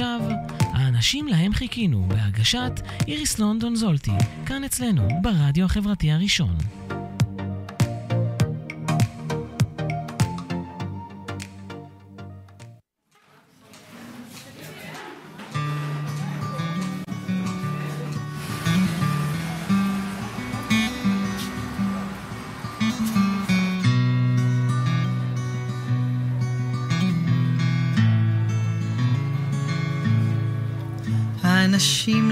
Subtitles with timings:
[0.00, 0.20] ועכשיו,
[0.60, 2.72] האנשים להם חיכינו, בהגשת
[3.08, 4.10] איריס לונדון זולטי,
[4.46, 6.56] כאן אצלנו, ברדיו החברתי הראשון.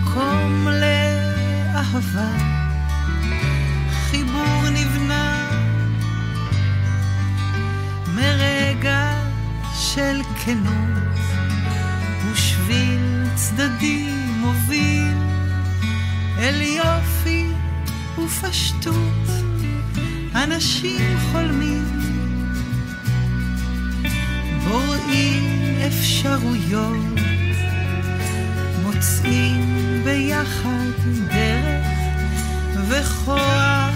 [0.00, 2.30] מקום לאהבה.
[4.10, 5.50] חיבור נבנה
[8.14, 9.12] מרגע
[9.74, 11.18] של כנות
[12.32, 14.10] ושביל צדדי
[14.40, 15.14] מוביל
[16.38, 17.46] אל יופי
[18.18, 19.28] ופשטות
[20.34, 21.84] אנשים חולמים
[24.68, 27.37] בוראים אפשרויות
[29.08, 30.92] מוצאים ביחד
[31.28, 31.86] דרך
[32.88, 33.94] וכוח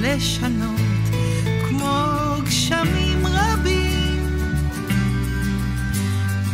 [0.00, 0.80] לשנות
[1.68, 4.38] כמו גשמים רבים.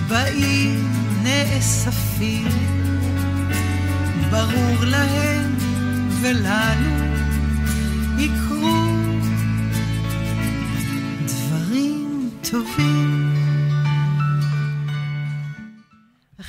[0.08, 2.48] באים נאספים
[4.30, 5.54] ברור להם
[6.22, 7.13] ולנו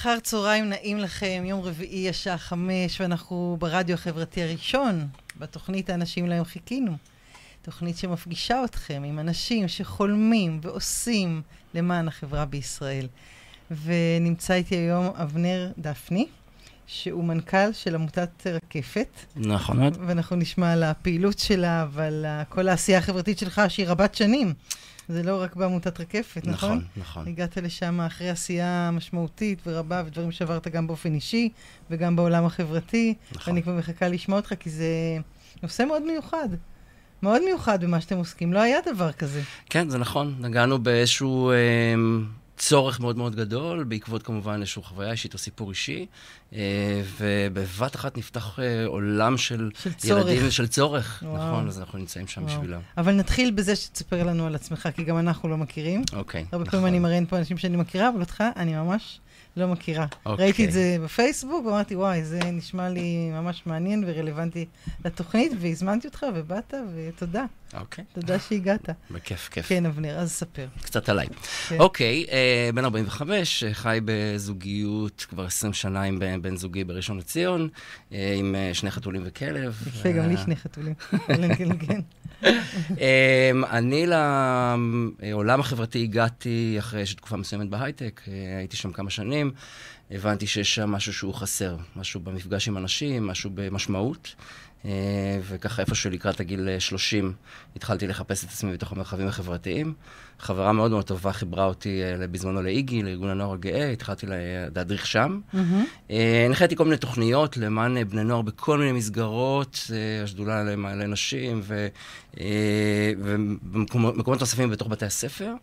[0.06, 5.08] אחר צהריים נעים לכם, יום רביעי השעה חמש, ואנחנו ברדיו החברתי הראשון,
[5.40, 6.92] בתוכנית האנשים להם חיכינו.
[7.62, 11.42] תוכנית שמפגישה אתכם עם אנשים שחולמים ועושים
[11.74, 13.08] למען החברה בישראל.
[13.84, 16.26] ונמצא איתי היום אבנר דפני,
[16.88, 19.20] שהוא מנכ"ל של עמותת רקפת.
[19.36, 19.98] נכון מאוד.
[20.08, 24.54] ואנחנו נשמע על הפעילות שלה ועל כל העשייה החברתית שלך, שהיא רבת שנים.
[25.10, 26.70] זה לא רק בעמותת רקפת, נכון?
[26.70, 27.28] נכון, נכון.
[27.28, 31.50] הגעת לשם אחרי עשייה משמעותית ורבה, ודברים שעברת גם באופן אישי
[31.90, 33.14] וגם בעולם החברתי.
[33.32, 33.54] נכון.
[33.54, 34.88] ואני כבר מחכה לשמוע אותך, כי זה
[35.64, 36.50] נושא מאוד מיוחד.
[37.24, 38.54] מאוד מיוחד במה שאתם עוסקים.
[38.54, 39.42] לא היה דבר כזה.
[39.70, 40.36] כן, זה נכון.
[40.40, 41.56] נגענו באיזשהו אה,
[42.58, 46.06] צורך מאוד מאוד גדול, בעקבות כמובן איזושהי חוויה אישית או סיפור אישי,
[46.54, 50.28] אה, ובבת אחת נפתח אה, עולם של, של צורך.
[50.28, 51.24] ילדים, של צורך.
[51.26, 51.48] וואו.
[51.48, 52.54] נכון, אז אנחנו נמצאים שם וואו.
[52.54, 52.80] בשבילם.
[52.98, 56.04] אבל נתחיל בזה שתספר לנו על עצמך, כי גם אנחנו לא מכירים.
[56.14, 56.72] אוקיי, הרבה נכון.
[56.72, 59.20] פעמים אני מראיין פה אנשים שאני מכירה, אבל אותך אני ממש
[59.58, 60.06] לא מכירה.
[60.26, 60.46] אוקיי.
[60.46, 64.66] ראיתי את זה בפייסבוק, ואמרתי, וואי, זה נשמע לי ממש מעניין ורלוונטי
[65.06, 67.46] לתוכנית, והזמנתי אותך ובאת, ותודה.
[67.74, 68.90] אוקיי, תודה שהגעת.
[69.12, 69.66] בכיף, כיף.
[69.68, 70.68] כן, אבנר, אז ספר.
[70.82, 71.28] קצת עליי.
[71.70, 71.80] כן.
[71.80, 77.18] אוקיי, אה, בן 45, אה, חי בזוגיות כבר 20 שנה עם בן בן זוגי בראשון
[77.18, 77.70] לציון,
[78.14, 79.84] אה, עם אה, שני חתולים וכלב.
[79.88, 80.94] יפה, גם לי אה, שני חתולים.
[82.90, 84.06] אמ, אני
[85.22, 89.45] לעולם החברתי הגעתי אחרי איזושהי תקופה מסוימת בהייטק, אה, הייתי שם כמה שנים,
[90.12, 94.36] הבנתי שיש שם משהו שהוא חסר, משהו במפגש עם אנשים, משהו במשמעות.
[94.86, 94.92] אה,
[95.48, 97.34] וככה איפשהו לקראת הגיל אה, 30
[97.76, 99.94] התחלתי לחפש את עצמי בתוך המרחבים החברתיים.
[100.40, 104.36] חברה מאוד מאוד טובה חיברה אותי אה, בזמנו לאיגי, לארגון הנוער הגאה, התחלתי לה-
[104.76, 105.40] להדריך שם.
[106.12, 111.60] אה, הנחיתי כל מיני תוכניות למען אה, בני נוער בכל מיני מסגרות, אה, השדולה לנשים
[111.64, 111.88] ו-
[112.40, 115.54] אה, ובמקומות נוספים בתוך בתי הספר.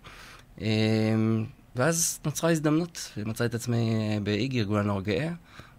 [1.77, 5.29] ואז נוצרה הזדמנות, מצאתי את עצמי אה, באיגי, ארגון הנוער הגאה,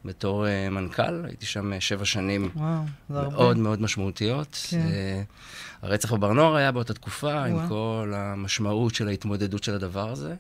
[0.06, 3.36] בתור אה, מנכ"ל, הייתי שם אה, שבע שנים וואו, זה הרבה.
[3.36, 4.58] מאוד מאוד משמעותיות.
[4.70, 4.78] כן.
[4.80, 5.22] אה,
[5.82, 7.68] הרצח בבר נוער היה באותה תקופה, עם וואו.
[7.70, 10.36] כל המשמעות של ההתמודדות של הדבר הזה,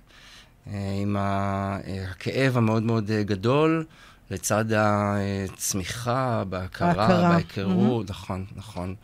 [0.67, 3.85] אה, עם ה- אה, הכאב המאוד מאוד אה, גדול,
[4.31, 7.29] לצד הצמיחה, בהכרה, ההכרה.
[7.33, 8.95] בהיכרות, נכון, נכון.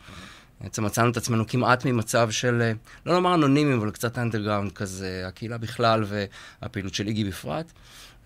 [0.60, 2.72] בעצם מצאנו את עצמנו כמעט ממצב של, אה,
[3.06, 7.72] לא לומר אנונימיים, אבל קצת אנדרגראונד כזה, הקהילה בכלל והפעילות של איגי בפרט.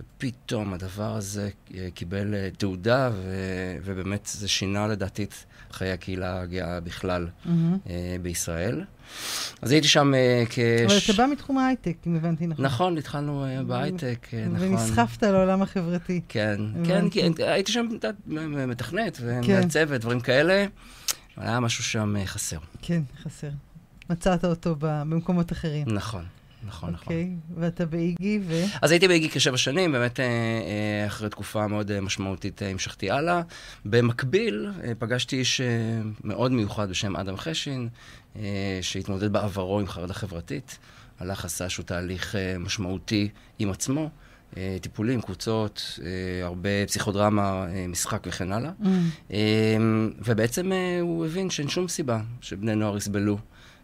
[0.00, 3.34] ופתאום הדבר הזה אה, קיבל אה, תעודה, ו...
[3.84, 5.34] ובאמת זה שינה לדעתי את
[5.72, 7.48] חיי הקהילה הגאה בכלל mm-hmm.
[8.22, 8.84] בישראל.
[9.62, 10.12] אז הייתי שם
[10.50, 10.58] כ...
[10.86, 12.64] אבל אתה בא מתחום ההייטק, אם הבנתי נכון.
[12.64, 14.72] נכון, התחלנו בהייטק, נכון.
[14.72, 16.20] ונסחפת לעולם החברתי.
[16.28, 17.86] כן, כן, כן, הייתי שם
[18.68, 19.96] מתכנת ומעצבת, כן.
[19.96, 20.66] דברים כאלה.
[21.36, 22.58] היה משהו שם חסר.
[22.82, 23.50] כן, חסר.
[24.10, 25.86] מצאת אותו במקומות אחרים.
[25.86, 26.24] נכון.
[26.66, 27.04] נכון, okay, נכון.
[27.04, 28.64] אוקיי, ואתה באיגי ו...
[28.82, 33.42] אז הייתי באיגי כשבע שנים, באמת אה, אה, אחרי תקופה מאוד אה, משמעותית המשכתי הלאה.
[33.84, 35.60] במקביל, פגשתי איש
[36.24, 37.88] מאוד מיוחד בשם אדם חשין,
[38.82, 40.78] שהתמודד בעברו עם חרדה חברתית.
[41.20, 43.28] הלך, עשה איזשהו תהליך משמעותי
[43.58, 44.10] עם עצמו.
[44.80, 45.98] טיפולים, קבוצות,
[46.42, 48.70] הרבה פסיכודרמה, משחק וכן הלאה.
[48.80, 49.32] Mm.
[50.24, 53.38] ובעצם הוא הבין שאין שום סיבה שבני נוער יסבלו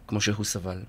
[0.07, 0.79] כמו שהוא סבל.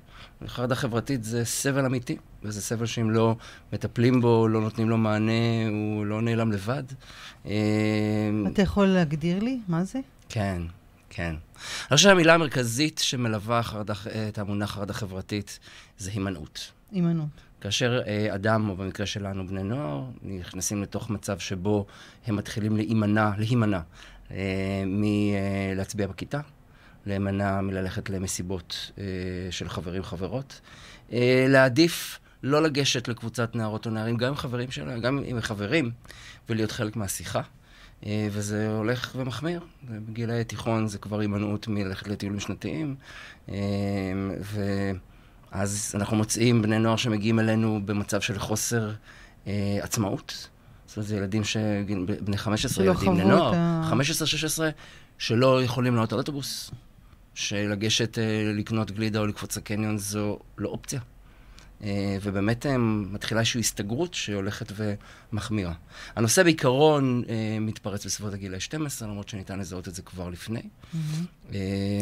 [0.46, 3.37] חרדה חברתית זה סבל אמיתי, וזה סבל שאם לא
[3.73, 5.32] מטפלים בו, לא נותנים לו מענה,
[5.70, 6.82] הוא לא נעלם לבד.
[7.46, 7.52] אה,
[8.52, 10.00] אתה יכול להגדיר לי מה זה?
[10.29, 10.62] כן,
[11.11, 11.34] כן.
[11.90, 13.94] אני חושב שהמילה המרכזית שמלווה חרדה,
[14.29, 15.58] את המונח חרדה חברתית
[15.99, 16.73] זה הימנעות.
[16.93, 17.29] הימנעות.
[17.62, 21.87] כאשר אה, אדם, או במקרה שלנו בני נוער, נכנסים לתוך מצב שבו
[22.26, 23.81] הם מתחילים להימנע, להימנע
[24.31, 26.41] אה, מלהצביע בכיתה,
[27.06, 29.05] להימנע מללכת למסיבות אה,
[29.50, 30.61] של חברים חברות,
[31.12, 35.91] אה, להעדיף לא לגשת לקבוצת נערות או נערים, גם עם חברים שלהם, גם עם חברים,
[36.49, 37.43] ולהיות חלק מהשיחה.
[38.06, 39.61] אה, וזה הולך ומחמיר.
[39.85, 42.94] בגילי תיכון זה כבר הימנעות מללכת לטיולים שנתיים.
[43.49, 43.55] אה,
[45.52, 48.90] ואז אנחנו מוצאים בני נוער שמגיעים אלינו במצב של חוסר
[49.46, 50.49] אה, עצמאות.
[50.87, 51.56] זאת אומרת, זה ילדים ש...
[52.25, 53.93] בני 15, ילדים, בני נוער, ה...
[53.93, 54.60] 15-16,
[55.19, 56.70] שלא יכולים לעלות על אוטובוס,
[57.34, 61.00] שלגשת אה, לקנות גלידה או לקפוץ לקניון זו לא אופציה.
[61.82, 65.73] אה, ובאמת אה, מתחילה איזושהי הסתגרות שהולכת ומחמירה.
[66.17, 67.23] הנושא בעיקרון
[67.61, 70.61] מתפרץ בסביבות הגיל ה-12, למרות שניתן לזהות את זה כבר לפני.
[70.61, 71.55] Mm-hmm.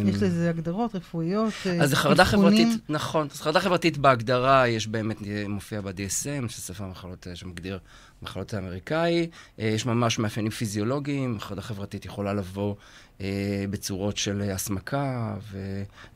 [0.06, 3.29] יש לזה הגדרות רפואיות, אז חרדה חברתית, נכון.
[3.31, 5.17] אז חרדה חברתית בהגדרה, יש באמת,
[5.49, 7.79] מופיע ב-DSM, שזה ספר המחלות שמגדיר
[8.23, 9.31] מחלות האמריקאי.
[9.59, 12.75] יש ממש מאפיינים פיזיולוגיים, חרדה חברתית יכולה לבוא
[13.21, 15.37] אה, בצורות של הסמקה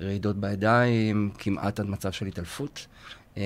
[0.01, 2.87] ורעידות בידיים, כמעט עד מצב של התעלפות.
[3.37, 3.43] אה,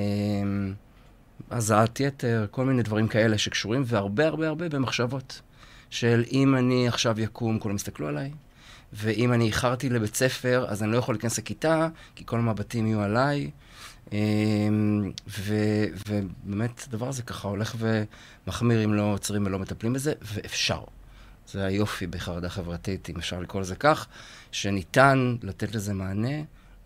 [1.50, 5.40] הזעת יתר, כל מיני דברים כאלה שקשורים, והרבה הרבה הרבה במחשבות.
[5.90, 8.30] של אם אני עכשיו יקום, כולם יסתכלו עליי,
[8.92, 13.00] ואם אני איחרתי לבית ספר, אז אני לא יכול להיכנס לכיתה, כי כל המבטים יהיו
[13.00, 13.50] עליי.
[14.12, 14.18] אה,
[15.28, 15.54] ו,
[16.08, 20.80] ובאמת, הדבר הזה ככה הולך ומחמיר אם לא עוצרים ולא מטפלים בזה, ואפשר.
[21.48, 24.06] זה היופי בחרדה חברתית, אם אפשר לקרוא לזה כך,
[24.52, 26.36] שניתן לתת לזה מענה,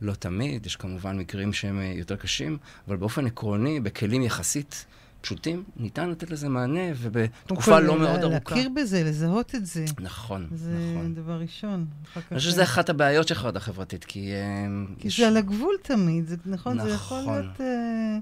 [0.02, 2.58] לא תמיד, יש כמובן מקרים שהם אה, יותר קשים,
[2.88, 4.84] אבל באופן עקרוני, בכלים יחסית
[5.20, 8.54] פשוטים, ניתן לתת לזה מענה, ובתקופה לא מאוד ארוכה.
[8.54, 9.84] להכיר בזה, לזהות את זה.
[10.00, 11.14] נכון, זה נכון.
[11.14, 11.86] זה דבר ראשון.
[12.16, 14.32] אני חושב שזה אחת הבעיות של חרדה חברתית, כי...
[14.32, 14.66] אה,
[14.98, 15.20] כי יש...
[15.20, 16.76] זה על הגבול תמיד, זה, נכון?
[16.76, 16.88] נכון.
[16.88, 17.40] זה יכול נכון.
[17.40, 17.60] להיות...
[17.60, 18.18] אה,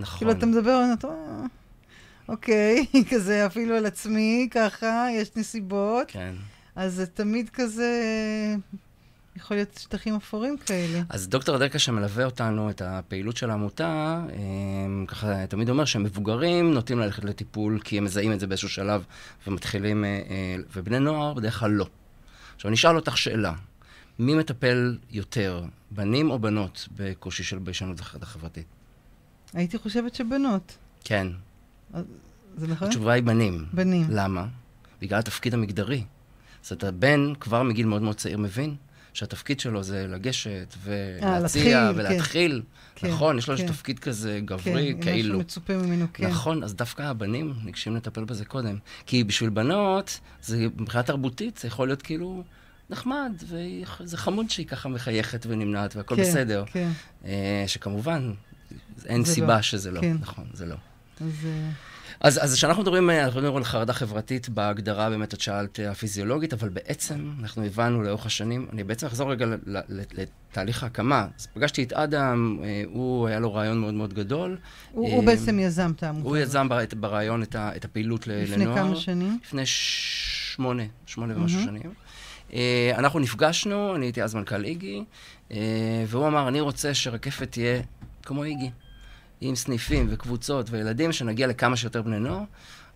[0.00, 0.18] נכון.
[0.18, 1.08] כאילו, אתה מדבר, אתה...
[2.28, 6.06] אוקיי, כזה אפילו על עצמי, ככה, יש נסיבות.
[6.08, 6.34] כן.
[6.76, 7.92] אז זה תמיד כזה,
[9.36, 11.02] יכול להיות שטחים אפורים כאלה.
[11.08, 14.22] אז דוקטור אדרקה שמלווה אותנו, את הפעילות של העמותה,
[15.06, 19.04] ככה תמיד אומר שמבוגרים נוטים ללכת לטיפול כי הם מזהים את זה באיזשהו שלב
[19.46, 21.86] ומתחילים, אה, אה, ובני נוער בדרך כלל לא.
[22.54, 23.52] עכשיו, אני אשאל אותך שאלה.
[24.18, 28.66] מי מטפל יותר, בנים או בנות, בקושי של ביישנות החברתית?
[29.52, 30.76] הייתי חושבת שבנות.
[31.04, 31.26] כן.
[32.56, 32.88] זה נכון?
[32.88, 33.64] התשובה היא בנים.
[33.72, 34.06] בנים.
[34.10, 34.46] למה?
[35.00, 36.04] בגלל התפקיד המגדרי.
[36.62, 38.76] זאת אומרת, הבן כבר מגיל מאוד מאוד צעיר מבין
[39.16, 42.62] שהתפקיד שלו זה לגשת ולהציע אה, ולהתחיל.
[42.94, 43.66] כן, נכון, יש לו כן.
[43.66, 45.22] תפקיד כזה גברי, כן, כאילו.
[45.22, 46.26] כן, משהו מצופה ממנו, כן.
[46.26, 48.78] נכון, אז דווקא הבנים ניגשים לטפל בזה קודם.
[49.06, 52.42] כי בשביל בנות, זה מבחינה תרבותית, זה יכול להיות כאילו...
[52.90, 56.64] נחמד, וזה חמוד שהיא ככה מחייכת ונמנעת והכל כן, בסדר.
[56.72, 56.90] כן.
[57.24, 58.32] אה, שכמובן,
[59.06, 59.62] אין סיבה לא.
[59.62, 60.00] שזה לא.
[60.00, 60.16] כן.
[60.20, 60.76] נכון, זה לא.
[61.20, 61.46] אז...
[62.22, 65.80] אה, אז, אז כשאנחנו מדברים, אה, אנחנו מדברים על חרדה חברתית בהגדרה באמת, את שאלת
[65.80, 69.46] אה, הפיזיולוגית, אבל בעצם אנחנו הבנו לאורך השנים, אני בעצם אחזור רגע
[69.96, 71.26] לתהליך ההקמה.
[71.38, 74.58] אז פגשתי את אדם, אה, הוא, היה לו רעיון מאוד מאוד גדול.
[74.92, 76.28] הוא, בעצם יזם את העמותה.
[76.28, 76.68] הוא יזם
[77.00, 78.42] ברעיון את, הפעילות לנוער.
[78.44, 79.38] לפני כמה שנים?
[79.44, 81.60] לפני שמונה, שמונה ומשהו.
[81.62, 81.92] שנים.
[82.94, 85.04] אנחנו נפגשנו, אני הייתי אז מנכ"ל איגי,
[86.06, 87.82] והוא אמר, אני רוצה שרקפת תהיה
[88.22, 88.70] כמו איגי.
[89.40, 92.42] עם סניפים וקבוצות וילדים, שנגיע לכמה שיותר בני נוער.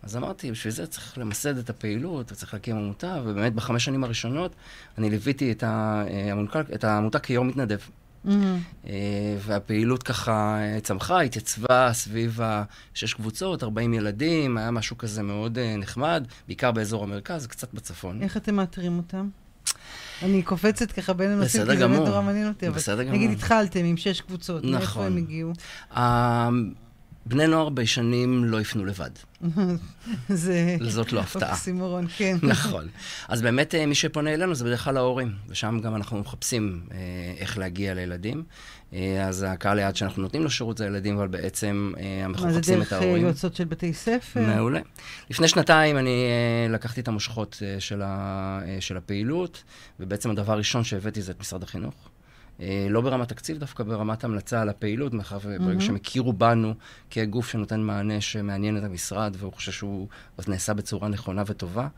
[0.02, 4.54] אז אמרתי, בשביל זה צריך למסד את הפעילות, וצריך להקים עמותה, ובאמת בחמש שנים הראשונות
[4.98, 7.78] אני ליוויתי את, המונקל, את העמותה כיום מתנדב.
[8.26, 8.88] Mm-hmm.
[9.38, 16.72] והפעילות ככה צמחה, התייצבה סביב השש קבוצות, 40 ילדים, היה משהו כזה מאוד נחמד, בעיקר
[16.72, 18.22] באזור המרכז, קצת בצפון.
[18.22, 19.28] איך אתם מאתרים אותם?
[20.22, 22.70] אני קופצת ככה בין הנושאים, כי זה באמת נורא מעניין אותי.
[22.70, 23.14] בסדר גמור.
[23.14, 24.72] נגיד התחלתם עם שש קבוצות, נכון.
[24.72, 25.52] מאיפה הם הגיעו?
[27.26, 29.10] בני נוער ביישנים לא יפנו לבד.
[30.28, 30.76] זה...
[30.80, 31.50] זאת לא הפתעה.
[31.50, 32.36] אוקסימורון, כן.
[32.52, 32.88] נכון.
[33.28, 36.98] אז באמת אה, מי שפונה אלינו זה בדרך כלל ההורים, ושם גם אנחנו מחפשים אה,
[37.38, 38.42] איך להגיע לילדים.
[38.92, 41.92] אה, אז הקהל היעד שאנחנו נותנים לו שירות זה הילדים, אבל בעצם
[42.24, 43.12] אנחנו מחפשים את ההורים.
[43.12, 44.40] מה, זה דרך יועצות של בתי ספר?
[44.40, 44.80] מעולה.
[45.30, 46.26] לפני שנתיים אני
[46.68, 49.62] לקחתי את המושכות של, ה, של הפעילות,
[50.00, 52.09] ובעצם הדבר הראשון שהבאתי זה את משרד החינוך.
[52.60, 55.80] אה, לא ברמת תקציב, דווקא ברמת המלצה על הפעילות, מאחר וברגע.
[55.80, 56.74] שהם הכירו בנו
[57.10, 60.08] כגוף שנותן מענה שמעניין את המשרד, והוא חושב שהוא
[60.48, 61.88] נעשה בצורה נכונה וטובה.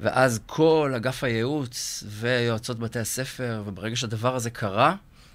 [0.00, 4.94] ואז כל אגף הייעוץ ויועצות בתי הספר, וברגע שהדבר הזה קרה,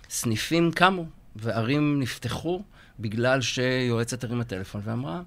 [0.10, 1.06] סניפים קמו
[1.36, 2.62] וערים נפתחו
[3.00, 5.22] בגלל שיועצת הרימה טלפון ואמרה,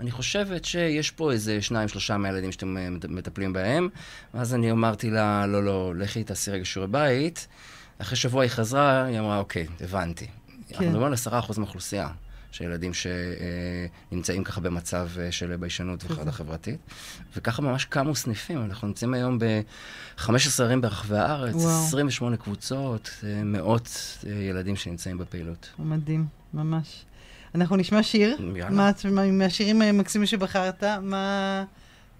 [0.00, 3.88] אני חושבת שיש פה איזה שניים, שלושה מהילדים שאתם אה, מטפלים בהם.
[4.34, 7.46] ואז אני אמרתי לה, לא, לא, לכי תעשי רגע שיעורי בית.
[8.02, 10.26] אחרי שבוע היא חזרה, היא אמרה, אוקיי, הבנתי.
[10.26, 10.74] כן.
[10.74, 12.08] אנחנו מדברים על עשרה אחוז מהאוכלוסייה.
[12.52, 16.80] של ילדים שנמצאים ככה במצב אה, של ביישנות וחרדה חברתית.
[17.36, 18.64] וככה ממש קמו סניפים.
[18.64, 21.86] אנחנו נמצאים היום ב-15 ערים ברחבי הארץ, וואו.
[21.86, 25.70] 28 קבוצות, אה, מאות אה, ילדים שנמצאים בפעילות.
[25.78, 27.04] מדהים, ממש.
[27.54, 28.36] אנחנו נשמע שיר.
[28.56, 28.92] יאללה.
[29.10, 31.64] מה, מהשירים המקסימים שבחרת, מה...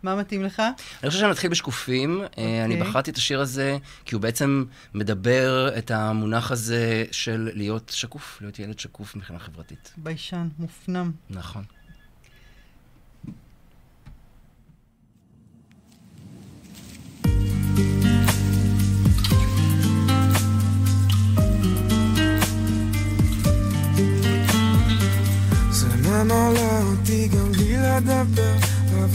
[0.03, 0.63] מה מתאים לך?
[1.03, 2.21] אני חושב שאני מתחיל בשקופים.
[2.25, 2.39] Okay.
[2.39, 2.91] אה, אני אוקיי.
[2.91, 8.59] בחרתי את השיר הזה כי הוא בעצם מדבר את המונח הזה של להיות שקוף, להיות
[8.59, 9.93] ילד שקוף מבחינה חברתית.
[9.97, 11.11] ביישן, מופנם.
[11.31, 11.65] נכון.
[25.71, 28.62] זה ממלא אותי גם בלי לדבר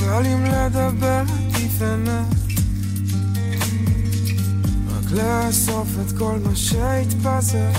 [0.08, 1.24] אבל אם לדבר
[1.82, 2.36] אמת
[4.90, 7.72] רק לאסוף את כל מה שהתפזר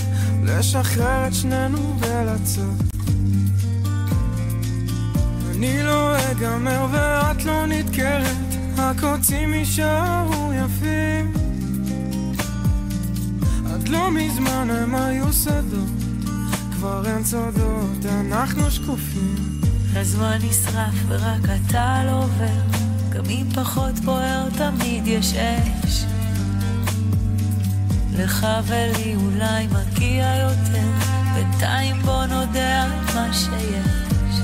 [0.42, 2.64] לשחרר את שנינו ולצאת.
[5.50, 8.36] אני לא אגמר ואת לא נדקרת
[8.78, 11.32] הקוצים יישארו יפים.
[13.74, 15.88] עד לא מזמן הם היו שדות
[16.72, 19.47] כבר אין צודות, אנחנו שקופים
[20.00, 22.78] הזמן נשרף ורק אתה לא עובר,
[23.10, 26.04] גם אם פחות בוער תמיד יש אש.
[28.12, 30.88] לך ולי אולי מגיע יותר,
[31.34, 34.40] בינתיים בוא נודה על מה שיש.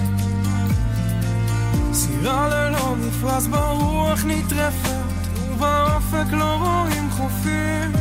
[1.93, 5.05] סירה ללא מפרש ברוח נטרפת,
[5.53, 7.93] ובאופק לא רואים חופים.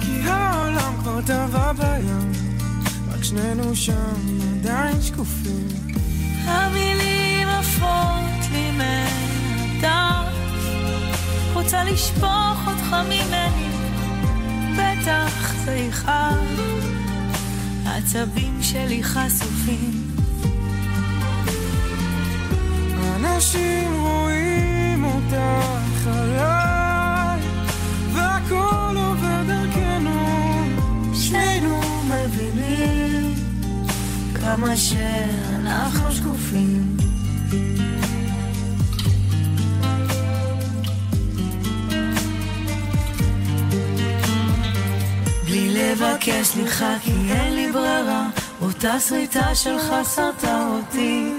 [0.00, 2.32] כי העולם כבר טבע בים,
[3.12, 4.47] רק שנינו שם.
[4.60, 5.68] עדיין שקופים.
[6.44, 10.34] המילים עפות לי מהדף,
[11.54, 13.68] רוצה לשפוך אותך ממני,
[14.72, 16.78] בטח זה יכאב.
[17.86, 20.08] העצבים שלי חשופים.
[23.16, 25.97] אנשים רואים אותך
[34.56, 36.96] כמה שאנחנו שקופים.
[45.44, 48.28] בלי לבקש סליחה כי אין לי ברירה,
[48.62, 51.32] אותה שריטה שלך שרתה אותי.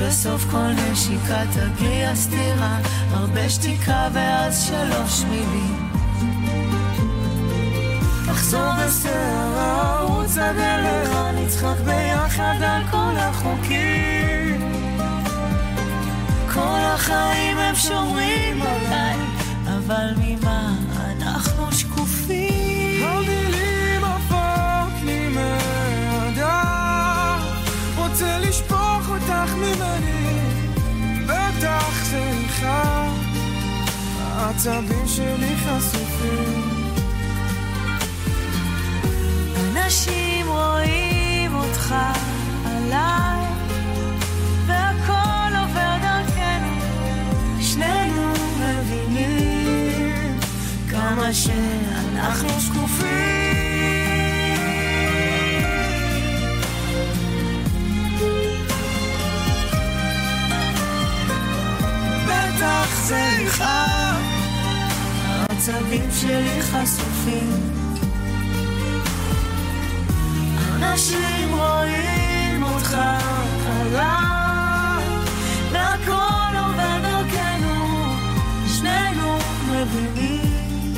[0.00, 2.78] בסוף כל נשיקה תגיע סתירה,
[3.10, 5.87] הרבה שתיקה ואז שלוש מילים.
[8.48, 14.72] נחזור בסערה, ערוץ הדרך, נצחק ביחד על כל החוקים.
[16.54, 19.16] כל החיים הם שומרים עליי,
[19.66, 23.04] אבל ממה אנחנו שקופים?
[23.04, 26.48] המילים עפות לי מהדף,
[27.96, 30.40] רוצה לשפוך אותך ממני,
[31.26, 33.08] בטח זה אחד,
[34.20, 36.67] העצבים שלי חשופים.
[39.88, 41.94] אנשים רואים אותך
[42.64, 43.46] עליי,
[44.66, 46.80] והכל עובר דרכנו,
[47.60, 50.38] שנינו מבינים
[50.90, 53.08] כמה שאנחנו שקופים.
[62.26, 64.22] בטח זה יכאב,
[65.26, 67.77] העצבים שלי חשופים.
[70.98, 72.96] אנשים רואים אותך
[73.80, 75.06] עליי,
[75.72, 78.04] והכל עובר דרכנו,
[78.66, 79.38] שנינו
[79.70, 80.94] מבינים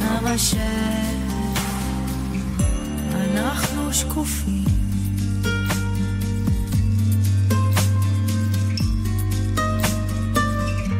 [0.00, 0.38] כמה
[3.18, 4.64] שאנחנו שקופים.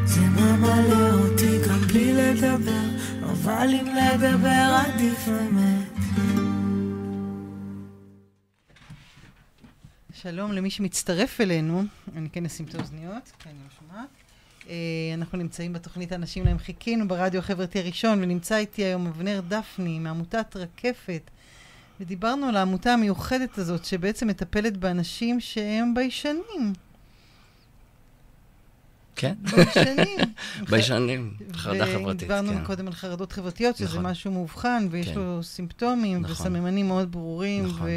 [0.05, 2.89] זה ממלא אותי גם בלי לדבר,
[3.23, 5.90] אבל אם לדבר עדיף אמת.
[10.23, 11.85] שלום למי שמצטרף אלינו,
[12.17, 14.09] אני כן אשים את האוזניות, כי אני לא שומעת.
[14.69, 14.75] אה,
[15.15, 20.57] אנחנו נמצאים בתוכנית האנשים להם חיכינו ברדיו החברתי הראשון, ונמצא איתי היום אבנר דפני מעמותת
[20.57, 21.31] רקפת,
[22.01, 26.73] ודיברנו על העמותה המיוחדת הזאת, שבעצם מטפלת באנשים שהם ביישנים.
[29.17, 30.19] כן, ביישנים.
[30.71, 32.65] ביישנים, חרדה חברתית, ודיברנו כן.
[32.65, 34.07] קודם על חרדות חברתיות, שזה נכון.
[34.07, 35.15] משהו מאובחן, ויש כן.
[35.15, 36.33] לו סימפטומים נכון.
[36.33, 37.89] וסממנים מאוד ברורים, נכון.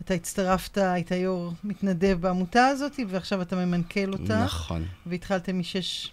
[0.00, 6.12] ואתה הצטרפת, היית יו"ר מתנדב בעמותה הזאת, ועכשיו אתה ממנכ"ל אותה, נכון, והתחלתם משש...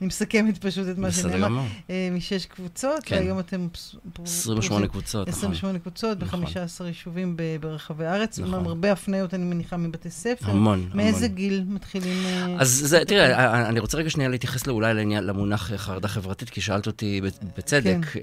[0.00, 1.62] אני מסכמת פשוט את מה שנאמר.
[1.90, 3.16] אה, משש קבוצות, כן.
[3.16, 3.68] והיום אתם...
[3.72, 5.38] פס- פר- 28 פרוסים- קבוצות, נכון.
[5.38, 6.40] 28 קבוצות נכון.
[6.44, 8.38] ב-15 יישובים ב- ברחבי הארץ.
[8.38, 8.66] נכון.
[8.66, 10.50] הרבה הפניות, אני מניחה, מבתי ספר.
[10.50, 10.96] המון, המון.
[10.96, 12.26] מאיזה גיל מתחילים...
[12.26, 16.50] אה, אז זה, תראה, אני רוצה רגע שנייה להתייחס אולי לעניין, למונח אה, חרדה חברתית,
[16.50, 17.20] כי שאלת אותי
[17.58, 18.20] בצדק, כן.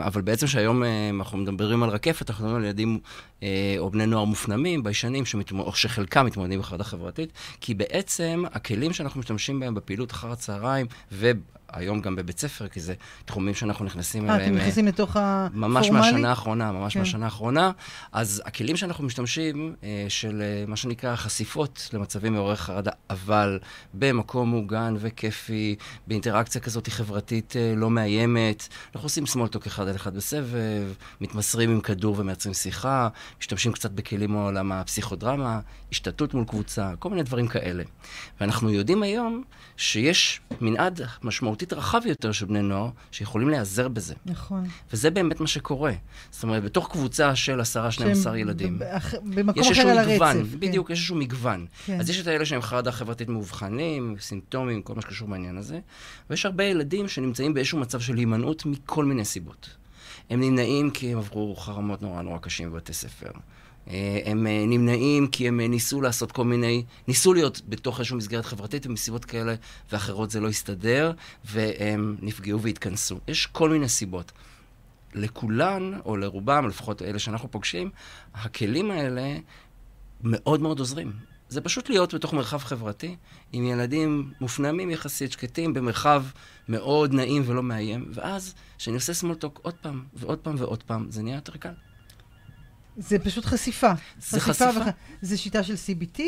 [0.00, 0.88] אה, אבל בעצם שהיום אה,
[1.20, 2.98] אנחנו מדברים על רקפת, אנחנו מדברים על ילדים
[3.42, 7.30] אה, או בני נוער מופנמים, ביישנים, שמתמוד- או שחלקם מתמודדים בחרדה חברתית,
[7.60, 11.32] כי בעצם הכלים שאנחנו משתמשים בהם בפעילות אחר הצהריים, ו...
[11.76, 14.50] והיום גם בבית ספר, כי זה תחומים שאנחנו נכנסים אה, אליהם.
[14.50, 15.68] אתם אה, נכנסים לתוך הפורמלי?
[15.68, 16.98] ממש מהשנה האחרונה, ממש כן.
[16.98, 17.70] מהשנה האחרונה.
[18.12, 23.58] אז הכלים שאנחנו משתמשים, אה, של אה, מה שנקרא חשיפות למצבים מעוררי חרדה, אבל
[23.94, 25.76] במקום מוגן וכיפי,
[26.06, 28.68] באינטראקציה כזאת חברתית לא מאיימת.
[28.94, 33.08] אנחנו עושים סמולטוק אחד על אחד בסבב, מתמסרים עם כדור ומייצרים שיחה,
[33.40, 35.60] משתמשים קצת בכלים מעולם הפסיכודרמה,
[35.92, 37.84] השתתות מול קבוצה, כל מיני דברים כאלה.
[38.40, 39.42] ואנחנו יודעים היום
[39.76, 41.00] שיש מנעד
[41.62, 44.14] משמעותית רחב יותר של בני נוער שיכולים להיעזר בזה.
[44.26, 44.64] נכון.
[44.92, 45.92] וזה באמת מה שקורה.
[46.30, 48.78] זאת אומרת, בתוך קבוצה של 10-12 שהם ילדים,
[49.24, 50.12] במקום יש אחר איזשהו על הרצף.
[50.12, 50.60] מגוון, כן.
[50.60, 51.66] בדיוק, יש איזשהו מגוון.
[51.86, 52.00] כן.
[52.00, 55.80] אז יש את האלה שהם חרדה חברתית מאובחנים, סימפטומים, כל מה שקשור בעניין הזה,
[56.30, 59.68] ויש הרבה ילדים שנמצאים באיזשהו מצב של הימנעות מכל מיני סיבות.
[60.30, 63.30] הם נמנעים כי הם עברו חרמות נורא נורא קשים בבתי ספר.
[63.88, 68.16] אה, הם אה, נמנעים כי הם אה, ניסו לעשות כל מיני, ניסו להיות בתוך איזושהי
[68.16, 69.54] מסגרת חברתית, ומסיבות כאלה
[69.92, 71.12] ואחרות זה לא הסתדר,
[71.44, 73.18] והם נפגעו והתכנסו.
[73.28, 74.32] יש כל מיני סיבות.
[75.14, 77.90] לכולן, או לרובם, לפחות אלה שאנחנו פוגשים,
[78.34, 79.36] הכלים האלה
[80.22, 81.12] מאוד מאוד עוזרים.
[81.48, 83.16] זה פשוט להיות בתוך מרחב חברתי,
[83.52, 86.24] עם ילדים מופנמים יחסית, שקטים, במרחב
[86.68, 91.22] מאוד נעים ולא מאיים, ואז, כשאני עושה סמולטוק עוד פעם, ועוד פעם ועוד פעם, זה
[91.22, 91.72] נהיה יותר קל.
[92.96, 93.92] זה פשוט חשיפה.
[94.20, 94.64] זה חשיפה.
[94.80, 94.86] וח-
[95.22, 96.20] זה שיטה של CBT?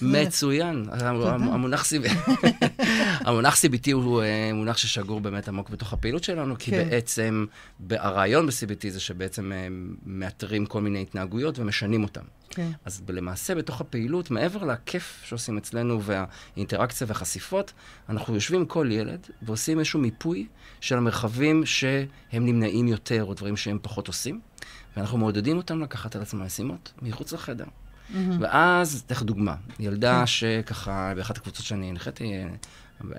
[0.00, 0.84] זה- מצוין.
[0.90, 1.92] המונח
[3.26, 6.88] המונח CBT הוא אה, מונח ששגור באמת עמוק בתוך הפעילות שלנו, כי כן.
[6.90, 7.46] בעצם,
[7.90, 9.66] הרעיון ב-CBT זה שבעצם אה,
[10.06, 12.20] מאתרים כל מיני התנהגויות ומשנים אותן.
[12.50, 12.70] כן.
[12.84, 17.72] אז למעשה בתוך הפעילות, מעבר לכיף שעושים אצלנו והאינטראקציה והחשיפות,
[18.08, 20.46] אנחנו יושבים כל ילד ועושים איזשהו מיפוי
[20.80, 21.96] של המרחבים שהם
[22.32, 24.40] נמנעים יותר, או דברים שהם פחות עושים,
[24.96, 27.64] ואנחנו מעודדים אותם לקחת על עצמם משימות מחוץ לחדר.
[28.40, 32.44] ואז, אתן לך דוגמה, ילדה שככה, באחת הקבוצות שאני הנחיתי,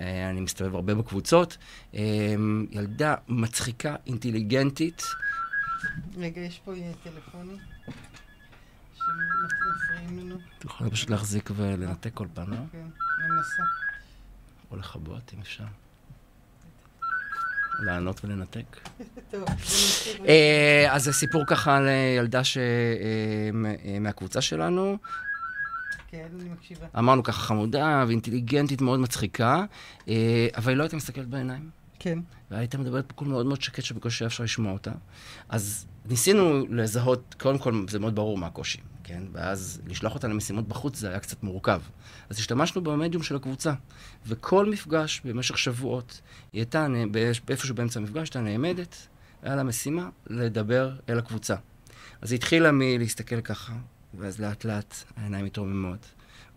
[0.02, 1.58] אה, אני מסתובב הרבה בקבוצות,
[1.96, 2.36] אה,
[2.72, 5.04] ילדה מצחיקה, אינטליגנטית,
[6.18, 7.58] רגע, יש פה אה, טלפונים
[8.96, 10.36] שמפריעים לנו.
[10.60, 12.58] את יכולה פשוט להחזיק ולנתק כל פעם, לא?
[12.72, 13.64] כן, אני מנסה.
[14.72, 15.64] או לכבות, אם אפשר.
[17.80, 18.78] לענות ולנתק.
[19.32, 19.44] טוב.
[20.28, 22.58] אה, אז זה סיפור ככה על אה, ילדה ש...
[22.58, 24.98] אה, מהקבוצה שלנו.
[26.08, 26.86] כן, אני מקשיבה.
[26.98, 29.66] אמרנו ככה חמודה ואינטליגנטית, מאוד מצחיקה,
[30.56, 31.70] אבל היא לא הייתה מסתכלת בעיניים.
[32.00, 32.20] כן.
[32.52, 34.92] והייתה מדברת בקול מאוד מאוד שקט שבקושי אפשר לשמוע אותה.
[35.50, 39.24] אז ניסינו לזהות, קודם כל זה מאוד ברור מה הקושי, כן?
[39.32, 41.82] ואז לשלוח אותה למשימות בחוץ זה היה קצת מורכב.
[42.30, 43.74] אז השתמשנו במדיום של הקבוצה,
[44.28, 46.22] וכל מפגש במשך שבועות,
[46.54, 46.88] היא הייתה,
[47.50, 48.96] איפשהו באמצע המפגש, הייתה נעמדת,
[49.42, 51.56] היה לה משימה לדבר אל הקבוצה.
[52.22, 53.74] אז היא התחילה מלהסתכל ככה,
[54.14, 56.06] ואז לאט לאט העיניים מתרוממות.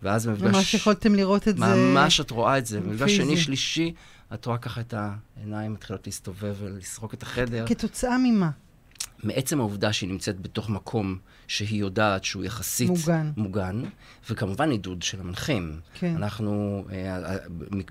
[0.03, 0.55] ואז במפגש...
[0.55, 1.65] ממש יכולתם לראות את זה.
[1.65, 2.81] ממש את רואה את זה.
[2.81, 3.11] במפגש.
[3.11, 3.93] שני, שלישי,
[4.33, 4.93] את רואה ככה את
[5.37, 7.65] העיניים מתחילות להסתובב ולסרוק את החדר.
[7.67, 8.49] כתוצאה ממה?
[9.23, 13.31] מעצם העובדה שהיא נמצאת בתוך מקום שהיא יודעת שהוא יחסית מוגן.
[13.37, 13.83] מוגן
[14.29, 15.79] וכמובן עידוד של המנחים.
[15.93, 16.15] כן.
[16.15, 17.37] אנחנו אה, אה,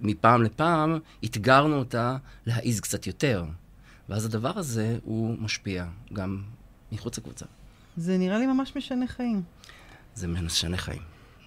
[0.00, 3.44] מפעם לפעם אתגרנו אותה להעיז קצת יותר.
[4.08, 6.42] ואז הדבר הזה, הוא משפיע גם
[6.92, 7.46] מחוץ לקבוצה.
[7.96, 9.42] זה נראה לי ממש משנה חיים.
[10.14, 11.02] זה משנה חיים.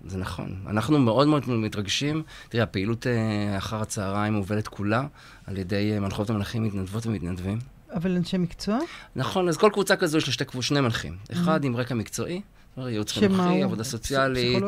[0.05, 0.55] זה נכון.
[0.67, 2.23] אנחנו מאוד מאוד מתרגשים.
[2.49, 5.07] תראה, הפעילות אה, אחר הצהריים מובלת כולה
[5.45, 7.59] על ידי מנחות ומנחים מתנדבות ומתנדבים.
[7.93, 8.79] אבל אנשי מקצוע?
[9.15, 11.17] נכון, אז כל קבוצה כזו יש לה שתי, שני מנחים.
[11.31, 12.41] אחד עם רקע מקצועי,
[12.77, 14.63] ייעוץ חינוכי, עבודה סוציאלית,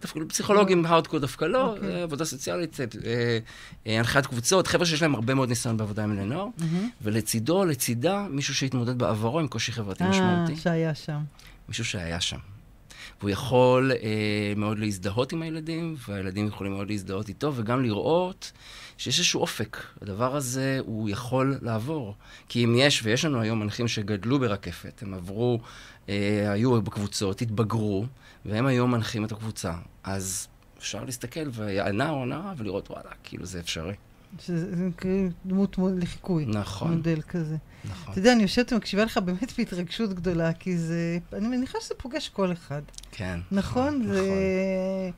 [0.00, 2.02] דווקא פסיכולוגים הארדקור דווקא לא, אוקיי.
[2.02, 2.76] עבודה סוציאלית,
[3.86, 6.46] הנחיית קבוצות, חבר'ה שיש להם הרבה מאוד ניסיון בעבודה עם בני נוער,
[7.02, 10.52] ולצידו, לצידה, מישהו שהתמודד בעברו עם קושי חברתי משמעותי.
[10.52, 11.20] אה, שהיה שם.
[11.68, 12.38] מישהו שהיה שם.
[13.20, 18.52] והוא יכול אה, מאוד להזדהות עם הילדים, והילדים יכולים מאוד להזדהות איתו, וגם לראות
[18.98, 19.76] שיש איזשהו אופק.
[20.02, 22.14] הדבר הזה, הוא יכול לעבור.
[22.48, 25.60] כי אם יש, ויש לנו היום מנחים שגדלו ברקפת, הם עברו,
[26.08, 28.06] אה, היו בקבוצות, התבגרו,
[28.44, 29.72] והם היום מנחים את הקבוצה.
[30.04, 33.94] אז אפשר להסתכל, והנער או הנערה, ולראות, וואלה, כאילו זה אפשרי.
[34.38, 34.88] שזה
[35.46, 36.46] דמות לחיקוי.
[36.46, 36.92] נכון.
[36.92, 37.56] מודל כזה.
[37.84, 38.12] נכון.
[38.12, 42.28] אתה יודע, אני יושבת ומקשיבה לך באמת בהתרגשות גדולה, כי זה, אני מניחה שזה פוגש
[42.28, 42.82] כל אחד.
[43.10, 43.40] כן.
[43.50, 44.02] נכון?
[44.02, 44.12] נכון.
[44.12, 45.10] זה...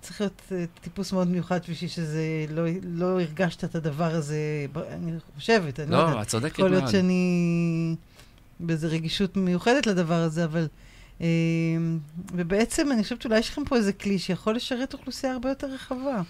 [0.00, 5.12] צריך להיות אה, טיפוס מאוד מיוחד בשביל שזה, לא, לא הרגשת את הדבר הזה, אני
[5.34, 6.16] חושבת, אני לא, לא יודעת.
[6.16, 6.92] לא, את צודקת יכול להיות מאוד.
[6.92, 7.96] שאני
[8.60, 10.66] באיזו רגישות מיוחדת לדבר הזה, אבל...
[11.20, 11.26] אה,
[12.32, 16.22] ובעצם אני חושבת שאולי יש לכם פה איזה כלי שיכול לשרת אוכלוסייה הרבה יותר רחבה.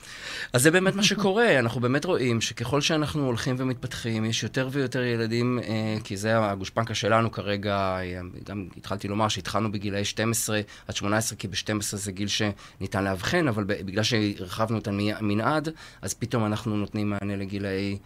[0.52, 5.02] אז זה באמת מה שקורה, אנחנו באמת רואים שככל שאנחנו הולכים ומתפתחים, יש יותר ויותר
[5.02, 10.96] ילדים, אה, כי זה הגושפנקה שלנו כרגע, אה, גם התחלתי לומר שהתחלנו בגילאי 12 עד
[10.96, 15.68] 18, כי ב-12 זה גיל שניתן לאבחן, אבל בגלל שהרחבנו את המנעד,
[16.02, 17.98] אז פתאום אנחנו נותנים מענה לגילאי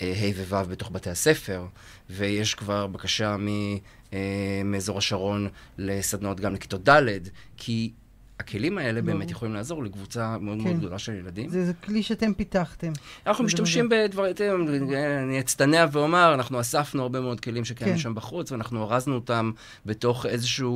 [0.00, 0.04] ה'
[0.48, 1.66] וו' בתוך בתי הספר,
[2.10, 3.48] ויש כבר בקשה מ...
[4.64, 7.18] מאזור השרון לסדנאות גם לכיתות ד',
[7.56, 7.92] כי
[8.40, 11.50] הכלים האלה באמת יכולים לעזור לקבוצה מאוד מאוד גדולה של ילדים.
[11.50, 12.92] זה כלי שאתם פיתחתם.
[13.26, 14.34] אנחנו משתמשים בדברים,
[15.24, 19.50] אני אצטנע ואומר, אנחנו אספנו הרבה מאוד כלים שקיימים שם בחוץ, ואנחנו ארזנו אותם
[19.86, 20.66] בתוך איזושהי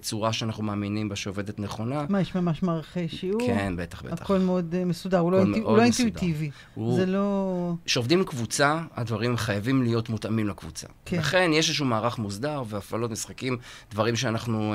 [0.00, 2.04] צורה שאנחנו מאמינים בה שעובדת נכונה.
[2.08, 3.46] מה, יש ממש מערכי שיעור?
[3.46, 4.22] כן, בטח, בטח.
[4.22, 6.50] הכל מאוד מסודר, הוא לא אינטואיטיבי.
[6.96, 7.72] זה לא...
[7.84, 10.86] כשעובדים עם קבוצה, הדברים חייבים להיות מותאמים לקבוצה.
[11.12, 13.56] לכן יש איזשהו מערך מוסדר והפעלות משחקים,
[13.90, 14.74] דברים שאנחנו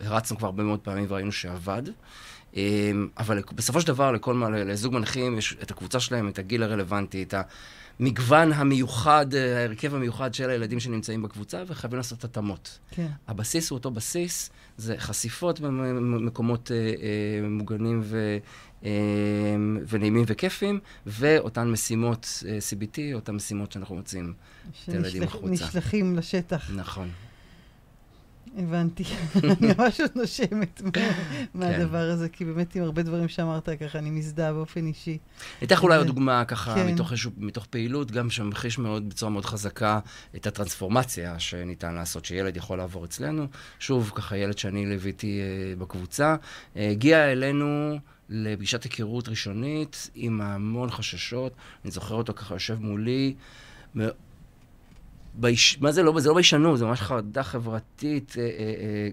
[0.00, 1.82] הרצנו כבר הרבה מאוד פעמים וראינו שעבד.
[3.18, 7.34] אבל בסופו של דבר, לכל, לזוג מנחים יש את הקבוצה שלהם, את הגיל הרלוונטי, את
[8.00, 12.78] המגוון המיוחד, ההרכב המיוחד של הילדים שנמצאים בקבוצה, וחייבים לעשות התאמות.
[12.90, 13.06] כן.
[13.28, 18.38] הבסיס הוא אותו בסיס, זה חשיפות במקומות אה, מוגנים ו...
[19.88, 24.32] ונעימים וכיפים, ואותן משימות אה, CBT, אותן משימות שאנחנו מוצאים
[24.84, 25.56] את הילדים החוצה.
[25.56, 26.70] שנשלחים לשטח.
[26.74, 27.10] נכון.
[28.56, 29.04] הבנתי.
[29.44, 30.82] אני ממש עוד נושמת
[31.54, 35.18] מהדבר הזה, כי באמת עם הרבה דברים שאמרת ככה, אני מזדהה באופן אישי.
[35.62, 36.74] אתן לך אולי עוד דוגמה ככה
[37.36, 40.00] מתוך פעילות, גם שממחיש מאוד, בצורה מאוד חזקה,
[40.36, 43.46] את הטרנספורמציה שניתן לעשות, שילד יכול לעבור אצלנו.
[43.78, 45.40] שוב, ככה ילד שאני ליוויתי
[45.78, 46.36] בקבוצה,
[46.76, 51.52] הגיע אלינו לפגישת היכרות ראשונית עם המון חששות.
[51.84, 53.34] אני זוכר אותו ככה יושב מולי.
[55.34, 55.78] ביש...
[55.80, 58.48] מה זה לא, זה לא ביישנות, זה ממש חרדה חברתית, אה, אה,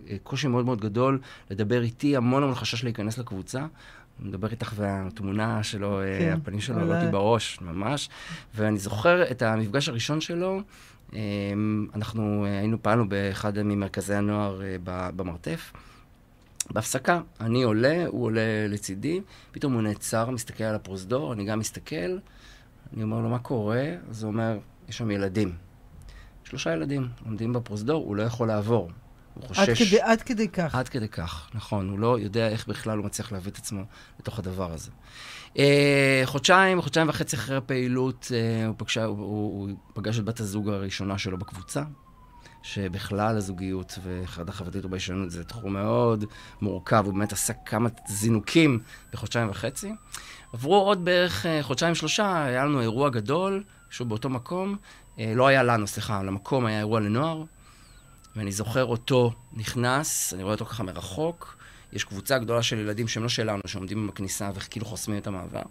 [0.10, 1.19] אה, קושי מאוד מאוד גדול
[1.51, 3.60] לדבר איתי, המון המון חשש להיכנס לקבוצה.
[3.60, 8.10] אני מדבר איתך והתמונה שלו, כן, הפנים שלו עולה לי בראש, ממש.
[8.56, 10.62] ואני זוכר את המפגש הראשון שלו,
[11.95, 15.73] אנחנו היינו, פעלנו באחד ממרכזי הנוער במרתף.
[16.71, 22.17] בהפסקה, אני עולה, הוא עולה לצידי, פתאום הוא נעצר, מסתכל על הפרוזדור, אני גם מסתכל,
[22.93, 23.86] אני אומר לו, מה קורה?
[24.10, 24.58] אז הוא אומר,
[24.89, 25.66] יש שם ילדים.
[26.49, 28.91] שלושה ילדים עומדים בפרוזדור, הוא לא יכול לעבור.
[29.33, 29.69] הוא חושש...
[29.69, 30.75] עד כדי, עד כדי כך.
[30.75, 31.89] עד כדי כך, נכון.
[31.89, 33.81] הוא לא יודע איך בכלל הוא מצליח להביא את עצמו
[34.19, 34.91] לתוך הדבר הזה.
[35.57, 40.39] אה, חודשיים, חודשיים וחצי אחרי הפעילות, אה, הוא, פגשה, הוא, הוא, הוא פגש את בת
[40.39, 41.83] הזוג הראשונה שלו בקבוצה,
[42.63, 46.25] שבכלל הזוגיות וחרדה חברתית וביישנות זה תחום מאוד
[46.62, 48.79] מורכב, הוא באמת עשה כמה זינוקים
[49.13, 49.91] בחודשיים וחצי.
[50.53, 54.77] עברו עוד בערך אה, חודשיים-שלושה, היה לנו אירוע גדול, שוב באותו מקום,
[55.17, 57.43] לא היה לנו, סליחה, למקום היה אירוע לנוער,
[58.36, 61.58] ואני זוכר אותו נכנס, אני רואה אותו ככה מרחוק,
[61.93, 65.62] יש קבוצה גדולה של ילדים שהם לא שלנו, שעומדים בכניסה וכאילו חוסמים את המעבר,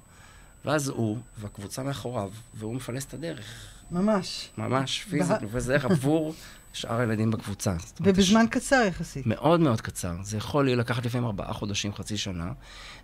[0.65, 3.45] ואז הוא, והקבוצה מאחוריו, והוא מפלס את הדרך.
[3.91, 4.51] ממש.
[4.59, 6.35] ממש, פיזית, מפלס דרך עבור
[6.77, 7.77] שאר הילדים בקבוצה.
[8.01, 8.51] ובזמן יש...
[8.51, 9.27] קצר יחסית.
[9.27, 10.15] מאוד מאוד קצר.
[10.23, 12.53] זה יכול לקחת לפעמים ארבעה חודשים, חצי שנה.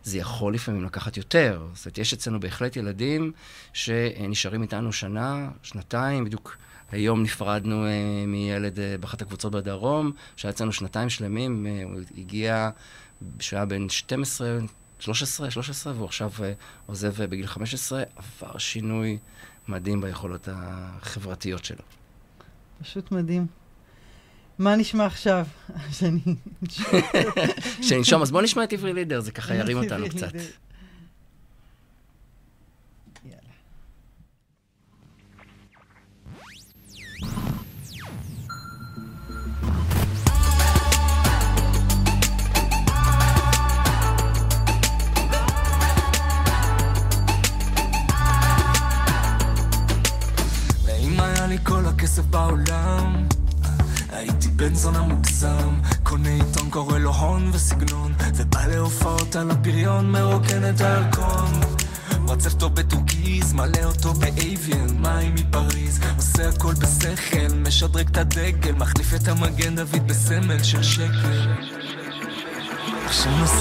[0.04, 1.66] זה יכול לפעמים לקחת יותר.
[1.74, 3.32] זאת אומרת, יש אצלנו בהחלט ילדים
[3.72, 6.56] שנשארים איתנו שנה, שנתיים, בדיוק
[6.90, 7.90] היום נפרדנו אה,
[8.26, 12.70] מילד אה, באחת הקבוצות בדרום, שהיה אצלנו שנתיים שלמים, אה, הוא הגיע,
[13.38, 14.58] כשהוא היה בן 12,
[14.98, 16.52] 13, 13, והוא עכשיו אה,
[16.86, 19.18] עוזב אה, בגיל 15, עבר שינוי
[19.68, 21.82] מדהים ביכולות החברתיות שלו.
[22.82, 23.61] פשוט מדהים.
[24.58, 25.46] מה נשמע עכשיו?
[25.98, 26.20] שאני...
[27.88, 30.32] שננשום, אז בוא נשמע את עברי לידר, זה ככה ירים אותנו קצת.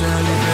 [0.04, 0.51] עכשיו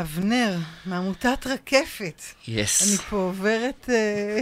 [0.00, 2.22] אבנר, מעמותת רקפת.
[2.48, 2.88] יס.
[2.88, 4.40] אני פה עוברת אה,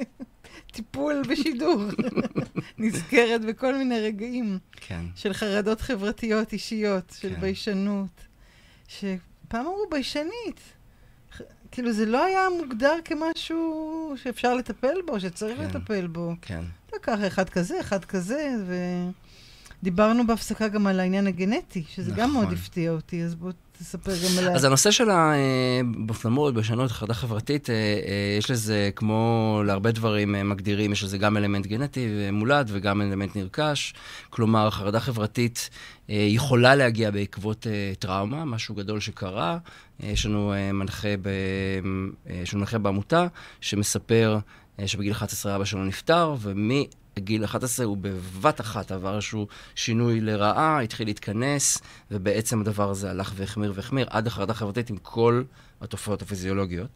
[0.72, 1.82] טיפול בשידור.
[2.78, 5.04] נזכרת בכל מיני רגעים כן.
[5.14, 7.40] של חרדות חברתיות אישיות, של כן.
[7.40, 8.26] ביישנות.
[8.88, 10.60] שפעם אמרו ביישנית.
[11.70, 15.64] כאילו, זה לא היה מוגדר כמשהו שאפשר לטפל בו, שצריך כן.
[15.64, 16.34] לטפל בו.
[16.42, 16.64] כן.
[16.86, 18.56] אתה ככה, אחד כזה, אחד כזה,
[19.82, 22.42] ודיברנו בהפסקה גם על העניין הגנטי, שזה גם נכון.
[22.42, 24.54] מאוד הפתיע אותי, אז בוא תספר גם על ה...
[24.54, 30.42] אז הנושא של הבפלמות, ביישנות, חרדה חברתית, אה, אה, יש לזה, כמו להרבה דברים אה,
[30.42, 33.94] מגדירים, יש לזה גם אלמנט גנטי מולד וגם אלמנט נרכש.
[34.30, 35.70] כלומר, חרדה חברתית
[36.10, 39.58] אה, יכולה להגיע בעקבות אה, טראומה, משהו גדול שקרה.
[40.02, 41.28] אה, יש לנו אה, מנחה, ב,
[42.30, 43.26] אה, יש לנו מנחה בעמותה
[43.60, 44.38] שמספר
[44.80, 46.70] אה, שבגיל 11 אבא שלו נפטר, ומ...
[47.18, 51.78] גיל 11 הוא בבת אחת עבר איזשהו שינוי לרעה, התחיל להתכנס,
[52.10, 55.42] ובעצם הדבר הזה הלך והחמיר והחמיר עד החרדה חברתית עם כל
[55.80, 56.88] התופעות הפיזיולוגיות.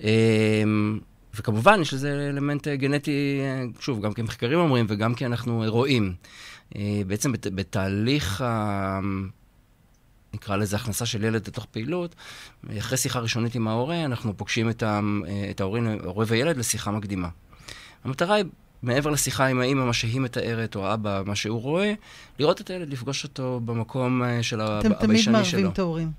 [0.00, 0.98] אמ,
[1.34, 5.64] וכמובן, יש לזה אלמנט אה, גנטי, אה, שוב, גם כי מחקרים אומרים וגם כי אנחנו
[5.66, 6.14] רואים.
[6.76, 9.00] אה, בעצם בת, בתהליך ה...
[10.34, 12.14] נקרא לזה הכנסה של ילד לתוך פעילות,
[12.78, 15.00] אחרי שיחה ראשונית עם ההורה, אנחנו פוגשים את, ה,
[15.50, 17.28] את ההורים, ההורה וילד לשיחה מקדימה.
[18.04, 18.44] המטרה היא
[18.82, 21.94] מעבר לשיחה עם האמא, מה שהיא מתארת, או האבא, מה שהוא רואה,
[22.38, 25.32] לראות את הילד, לפגוש אותו במקום אה, של אתם הביישני תמיד שלו.
[25.32, 26.10] מערבים את ההורים.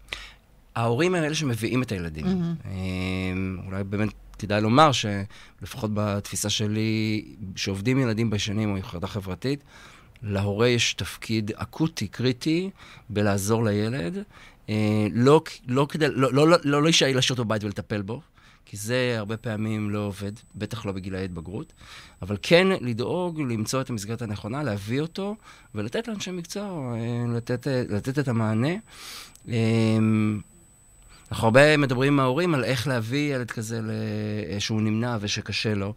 [0.75, 2.25] ההורים הם אלה שמביאים את הילדים.
[2.25, 2.67] Mhm.
[2.67, 9.63] אמ, אולי באמת כדאי לומר שלפחות בתפיסה שלי, שעובדים ילדים ביישנים או יחידה חברתית,
[10.23, 12.69] להורה יש תפקיד אקוטי, קריטי,
[13.09, 14.23] בלעזור לילד.
[14.69, 18.21] אה, לא, לא כדי, לא, לא, לא, לא להישאר לשבת בבית ולטפל בו,
[18.69, 21.73] כי זה הרבה פעמים לא עובד, בטח לא בגילאי התבגרות,
[22.21, 25.35] אבל כן לדאוג למצוא את המסגרת הנכונה, להביא אותו
[25.75, 26.63] ולתת לאנשי מקצוע,
[26.95, 26.97] אה,
[27.35, 28.69] לתת, אה, לתת את המענה.
[29.47, 30.39] אמ,
[31.31, 35.93] אנחנו הרבה מדברים עם ההורים על איך להביא ילד כזה ל- שהוא נמנע ושקשה לו.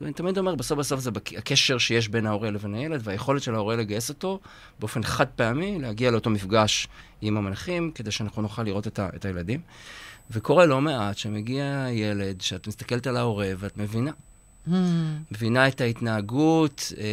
[0.00, 3.76] ואני תמיד אומר, בסוף בסוף זה הקשר שיש בין ההורה לבין הילד, והיכולת של ההורה
[3.76, 4.40] לגייס אותו
[4.78, 6.88] באופן חד פעמי, להגיע לאותו מפגש
[7.20, 9.60] עם המנחים, כדי שאנחנו נוכל לראות את, ה- את הילדים.
[10.30, 14.10] וקורה לא מעט שמגיע ילד, שאת מסתכלת על ההורה ואת מבינה.
[14.68, 14.70] הממ.
[15.32, 17.04] מבינה את ההתנהגות, אה,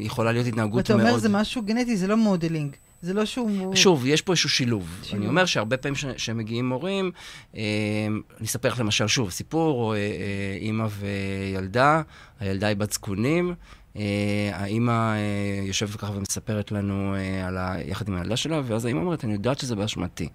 [0.00, 1.08] יכולה להיות התנהגות ואתה מאוד...
[1.08, 2.76] אומר, זה משהו גנטי, זה לא מודלינג.
[3.02, 3.74] זה לא שהוא...
[3.74, 4.98] שוב, יש פה איזשהו שילוב.
[5.02, 5.20] שילוב.
[5.20, 7.10] אני אומר שהרבה פעמים ש- שמגיעים מורים,
[7.56, 7.60] אה,
[8.38, 10.04] אני אספר לך למשל שוב, סיפור, אה, אה,
[10.60, 12.02] אימא וילדה,
[12.40, 13.54] הילדה היא בת זקונים,
[13.96, 17.76] אה, האימא אה, יושבת ככה ומספרת לנו אה, על ה...
[17.84, 20.28] יחד עם הילדה שלה, ואז האימא אומרת, אני יודעת שזה באשמתי.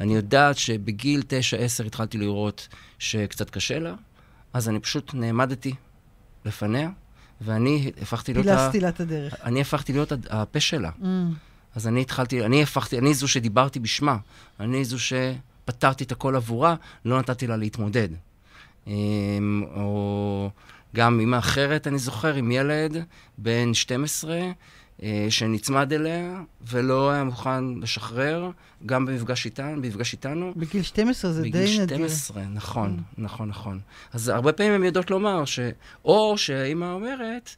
[0.00, 1.22] אני יודעת שבגיל
[1.82, 3.94] 9-10 התחלתי לראות שקצת קשה לה,
[4.52, 5.74] אז אני פשוט נעמדתי
[6.44, 6.90] לפניה,
[7.40, 8.46] ואני הפכתי להיות...
[8.46, 9.34] פילסתי לה את הדרך.
[9.44, 10.90] אני הפכתי להיות הפה שלה.
[11.00, 11.04] Hmm.
[11.74, 14.16] אז אני התחלתי, אני הפכתי, אני זו שדיברתי בשמה,
[14.60, 18.08] אני זו שפתרתי את הכל עבורה, לא נתתי לה להתמודד.
[18.86, 20.50] אמ, או
[20.96, 23.04] גם אימא אחרת, אני זוכר, עם ילד
[23.38, 24.50] בן 12, אה,
[25.30, 28.50] שנצמד אליה ולא היה מוכן לשחרר,
[28.86, 30.52] גם במפגש איתנו, במפגש איתנו.
[30.56, 31.96] בגיל 12 זה די בגיל נדיר.
[31.96, 33.80] 12, נכון, נכון, נכון.
[34.12, 35.60] אז הרבה פעמים הן יודעות לומר ש...
[36.04, 37.56] או שהאימא אומרת,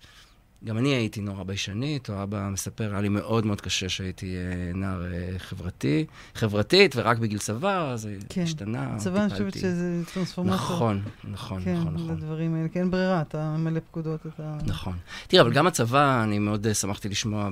[0.65, 4.73] גם אני הייתי נורא ביישנית, או אבא מספר, היה לי מאוד מאוד קשה שהייתי אה,
[4.75, 8.43] נער אה, חברתי, חברתית, ורק בגיל צבא, אז זה כן.
[8.43, 9.59] השתנה, צבא, אני חושבת טיפלתי.
[9.59, 10.57] שזה טרנספורמטור.
[10.57, 12.17] נכון, נכון, כן, נכון, נכון.
[12.17, 12.69] לדברים האלה.
[12.69, 14.57] כי אין ברירה, אתה ממלא פקודות, אתה...
[14.67, 14.97] נכון.
[15.27, 17.51] תראה, אבל גם הצבא, אני מאוד אה, שמחתי לשמוע,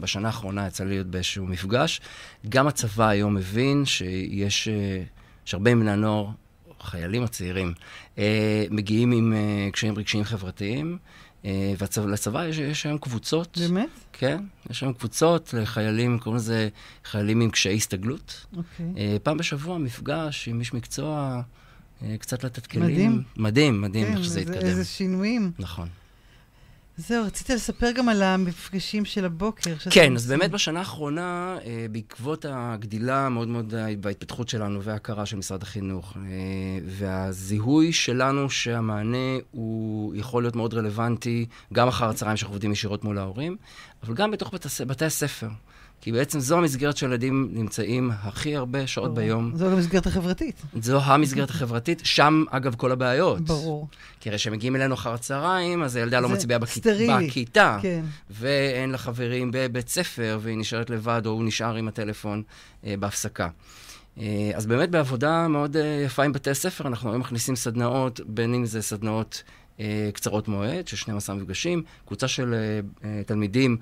[0.00, 2.00] בשנה האחרונה יצא לי להיות באיזשהו מפגש.
[2.48, 5.02] גם הצבא היום מבין שיש אה,
[5.44, 6.26] שהרבה מבני הנוער,
[6.80, 7.72] החיילים הצעירים,
[8.18, 10.98] אה, מגיעים עם אה, קשיים רגשיים חברתיים, אה,
[12.02, 13.88] ולצבא יש, יש היום קבוצות, באמת?
[14.12, 16.68] כן, יש היום קבוצות לחיילים, קוראים לזה
[17.04, 18.46] חיילים עם קשיי הסתגלות.
[18.56, 18.86] אוקיי.
[18.96, 21.42] אה, פעם בשבוע מפגש עם איש מקצוע,
[22.02, 22.84] אה, קצת לתת כלים.
[22.84, 23.22] מדהים.
[23.36, 24.66] מדהים, מדהים, כן, איך שזה איזה- התקדם.
[24.66, 25.52] איזה שינויים.
[25.58, 25.88] נכון.
[26.98, 29.74] זהו, רצית לספר גם על המפגשים של הבוקר.
[29.90, 30.26] כן, אז.
[30.26, 36.16] באמת בשנה האחרונה, אה, בעקבות הגדילה המאוד מאוד אה, בהתפתחות שלנו וההכרה של משרד החינוך,
[36.16, 36.22] אה,
[36.86, 43.18] והזיהוי שלנו שהמענה הוא יכול להיות מאוד רלוונטי, גם אחר הצהריים שאנחנו עובדים ישירות מול
[43.18, 43.56] ההורים,
[44.02, 44.54] אבל גם בתוך
[44.86, 45.48] בתי הספר.
[46.00, 49.18] כי בעצם זו המסגרת שהילדים נמצאים הכי הרבה שעות ברור.
[49.18, 49.52] ביום.
[49.54, 50.62] זו המסגרת החברתית.
[50.80, 53.40] זו המסגרת החברתית, שם אגב כל הבעיות.
[53.40, 53.88] ברור.
[54.20, 56.78] כי הרי כשמגיעים אלינו אחר הצהריים, אז הילדה לא מצביעה בכ...
[57.08, 57.78] בכיתה.
[57.82, 58.04] כן.
[58.30, 62.42] ואין לה חברים בבית ספר, והיא נשארת לבד, או הוא נשאר עם הטלפון
[62.86, 63.48] אה, בהפסקה.
[64.18, 68.54] אה, אז באמת בעבודה מאוד אה, יפה עם בתי הספר, אנחנו היום מכניסים סדנאות, בין
[68.54, 69.42] אם זה סדנאות
[69.80, 73.76] אה, קצרות מועד, של 12 מפגשים, קבוצה של אה, אה, תלמידים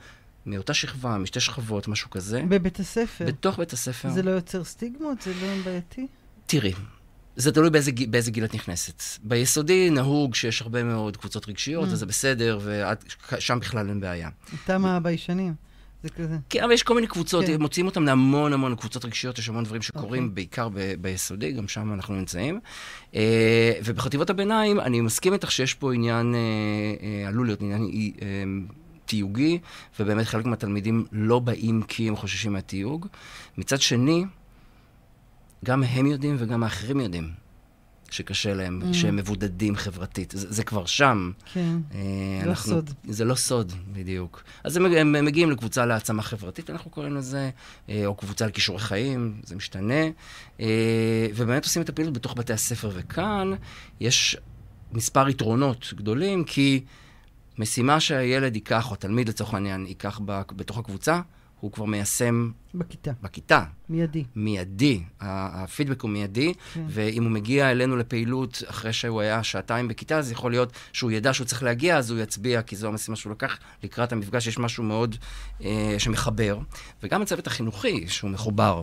[0.46, 3.24] מאותה שכבה, משתי שכבות, משהו כזה, בבית הספר.
[3.26, 4.10] בתוך בית הספר.
[4.10, 5.22] זה לא יוצר סטיגמות?
[5.22, 6.06] זה לא בעייתי?
[6.46, 6.72] תראי,
[7.36, 9.02] זה תלוי באיזה, באיזה גיל את נכנסת.
[9.22, 11.92] ביסודי נהוג שיש הרבה מאוד קבוצות רגשיות, Mm.
[11.92, 12.58] וזה בסדר,
[13.32, 14.28] ושם בכלל אין בעיה.
[14.52, 15.54] איתם הביישנים.
[16.02, 16.36] זה כזה.
[16.50, 17.62] כן, אבל יש כל מיני קבוצות, כן.
[17.62, 20.34] מוציאים אותם להמון המון קבוצות רגשיות, יש המון דברים שקורים, אוקיי.
[20.34, 22.60] בעיקר ב- ביסודי, גם שם אנחנו נמצאים.
[23.14, 26.40] אה, ובחטיבות הביניים, אני מסכים איתך שיש פה עניין, אה,
[27.22, 28.26] אה, עלול להיות עניין אה,
[29.06, 29.58] תיוגי,
[30.00, 33.06] ובאמת חלק מהתלמידים לא באים כי הם חוששים מהתיוג.
[33.58, 34.24] מצד שני,
[35.64, 37.30] גם הם יודעים וגם האחרים יודעים
[38.10, 38.94] שקשה להם, Mm.
[38.94, 40.34] שהם מבודדים חברתית.
[40.36, 41.32] זה, זה כבר שם.
[41.52, 41.76] כן.
[41.94, 42.90] אה, לא סוד.
[43.04, 44.42] זה לא סוד, בדיוק.
[44.64, 47.50] אז הם, הם מגיעים לקבוצה להעצמה חברתית, אנחנו קוראים לזה,
[47.88, 50.04] אה, או קבוצה לכישורי חיים, זה משתנה,
[50.60, 52.90] אה, ובאמת עושים את הפעילות בתוך בתי הספר.
[52.94, 53.52] וכאן
[54.00, 54.36] יש
[54.92, 56.84] מספר יתרונות גדולים, כי
[57.58, 61.20] משימה שהילד ייקח, או התלמיד לצורך העניין, ייקח ב- בתוך הקבוצה,
[61.60, 63.10] הוא כבר מיישם בכיתה.
[63.22, 63.64] בכיתה.
[63.88, 64.24] מיידי.
[64.36, 66.84] מיידי, הפידבק הוא מיידי, כן.
[66.88, 71.34] ואם הוא מגיע אלינו לפעילות אחרי שהוא היה שעתיים בכיתה, אז יכול להיות שהוא ידע
[71.34, 73.58] שהוא צריך להגיע, אז הוא יצביע, כי זו המשימה שהוא לקח.
[73.82, 75.16] לקראת המפגש יש משהו מאוד
[75.64, 76.58] אה, שמחבר.
[77.02, 78.82] וגם הצוות החינוכי, שהוא מחובר.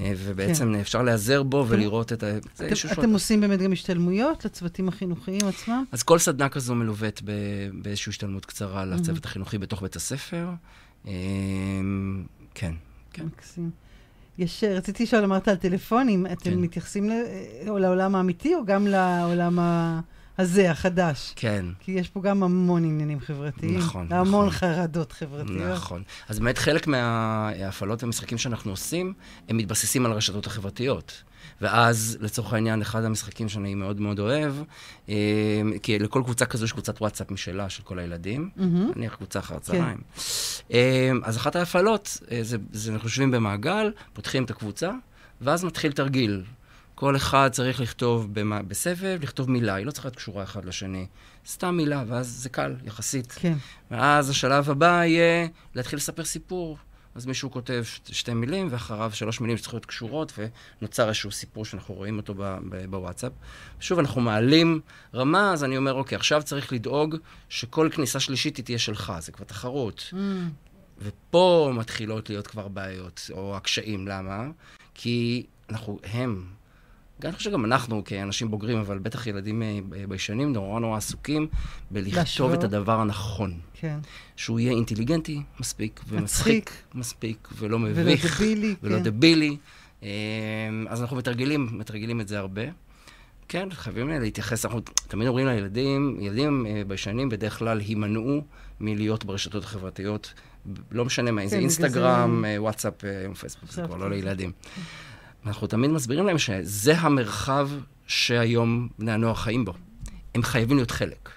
[0.00, 0.80] אה, ובעצם כן.
[0.80, 2.36] אפשר להיעזר בו ולראות את ה...
[2.36, 5.84] אתם, אתם עושים באמת גם השתלמויות לצוותים החינוכיים עצמם?
[5.92, 7.22] אז כל סדנה כזו מלוות
[7.72, 10.48] באיזושהי השתלמות קצרה לצוות החינוכי בתוך בית הספר.
[11.06, 11.12] אה,
[12.54, 12.72] כן,
[13.12, 13.24] כן.
[13.24, 13.70] מקסים.
[14.38, 16.58] יש, רציתי לשאול, אמרת על טלפונים, אתם כן.
[16.58, 17.10] מתייחסים
[17.64, 20.00] לעולם האמיתי או גם לעולם ה...
[20.38, 21.32] הזה, החדש.
[21.36, 21.66] כן.
[21.80, 23.78] כי יש פה גם המון עניינים חברתיים.
[23.78, 24.18] נכון, נכון.
[24.18, 25.72] המון חרדות חברתיות.
[25.72, 26.02] נכון.
[26.28, 29.12] אז באמת חלק מההפעלות והמשחקים שאנחנו עושים,
[29.48, 31.22] הם מתבססים על הרשתות החברתיות.
[31.60, 34.52] ואז, לצורך העניין, אחד המשחקים שאני מאוד מאוד אוהב,
[35.08, 35.14] אה,
[35.82, 38.62] כי לכל קבוצה כזו יש קבוצת וואטסאפ משלה של כל הילדים, mm-hmm.
[38.96, 39.98] נניח קבוצה אחר הצהריים.
[40.68, 41.16] כן.
[41.24, 44.90] אז אחת ההפעלות, אה, זה, זה אנחנו יושבים במעגל, פותחים את הקבוצה,
[45.40, 46.42] ואז מתחיל תרגיל.
[46.98, 51.06] כל אחד צריך לכתוב במה, בסבב, לכתוב מילה, היא לא צריכה להיות קשורה אחד לשני.
[51.46, 53.32] סתם מילה, ואז זה קל, יחסית.
[53.32, 53.54] כן.
[53.90, 56.78] ואז השלב הבא יהיה להתחיל לספר סיפור.
[57.14, 60.38] אז מישהו כותב שתי מילים, ואחריו שלוש מילים שצריכות להיות קשורות,
[60.80, 62.34] ונוצר איזשהו סיפור שאנחנו רואים אותו
[62.90, 63.32] בוואטסאפ.
[63.80, 64.80] שוב, אנחנו מעלים
[65.14, 67.16] רמה, אז אני אומר, אוקיי, עכשיו צריך לדאוג
[67.48, 70.12] שכל כניסה שלישית היא תהיה שלך, זה כבר תחרות.
[70.12, 70.16] Mm.
[70.98, 74.08] ופה מתחילות להיות כבר בעיות, או הקשיים.
[74.08, 74.46] למה?
[74.94, 76.57] כי אנחנו, הם,
[77.24, 81.46] אני חושב שגם אנחנו כאנשים בוגרים, אבל בטח ילדים אה, ביישנים, נורא נורא עסוקים
[81.90, 83.58] בלכתוב את הדבר הנכון.
[83.74, 83.98] כן.
[84.36, 88.40] שהוא יהיה אינטליגנטי מספיק, ומצחיק מספיק, ולא מביך.
[88.40, 88.74] ולא דבילי.
[88.82, 89.02] ולא כן.
[89.02, 89.56] דבילי.
[90.02, 90.08] אה,
[90.88, 92.62] אז אנחנו מתרגלים, מתרגלים את זה הרבה.
[93.48, 98.42] כן, חייבים להתייחס, אנחנו תמיד אומרים לילדים, ילדים אה, ביישנים בדרך כלל הימנעו
[98.80, 100.34] מלהיות ברשתות החברתיות,
[100.92, 102.60] לא משנה מה, איזה כן, אינסטגרם, זה...
[102.62, 102.94] וואטסאפ,
[103.40, 104.52] פייסבוק, זה כבר לא לילדים.
[105.46, 107.70] אנחנו תמיד מסבירים להם שזה המרחב
[108.06, 109.72] שהיום בני הנוער חיים בו.
[110.34, 111.30] הם חייבים להיות חלק.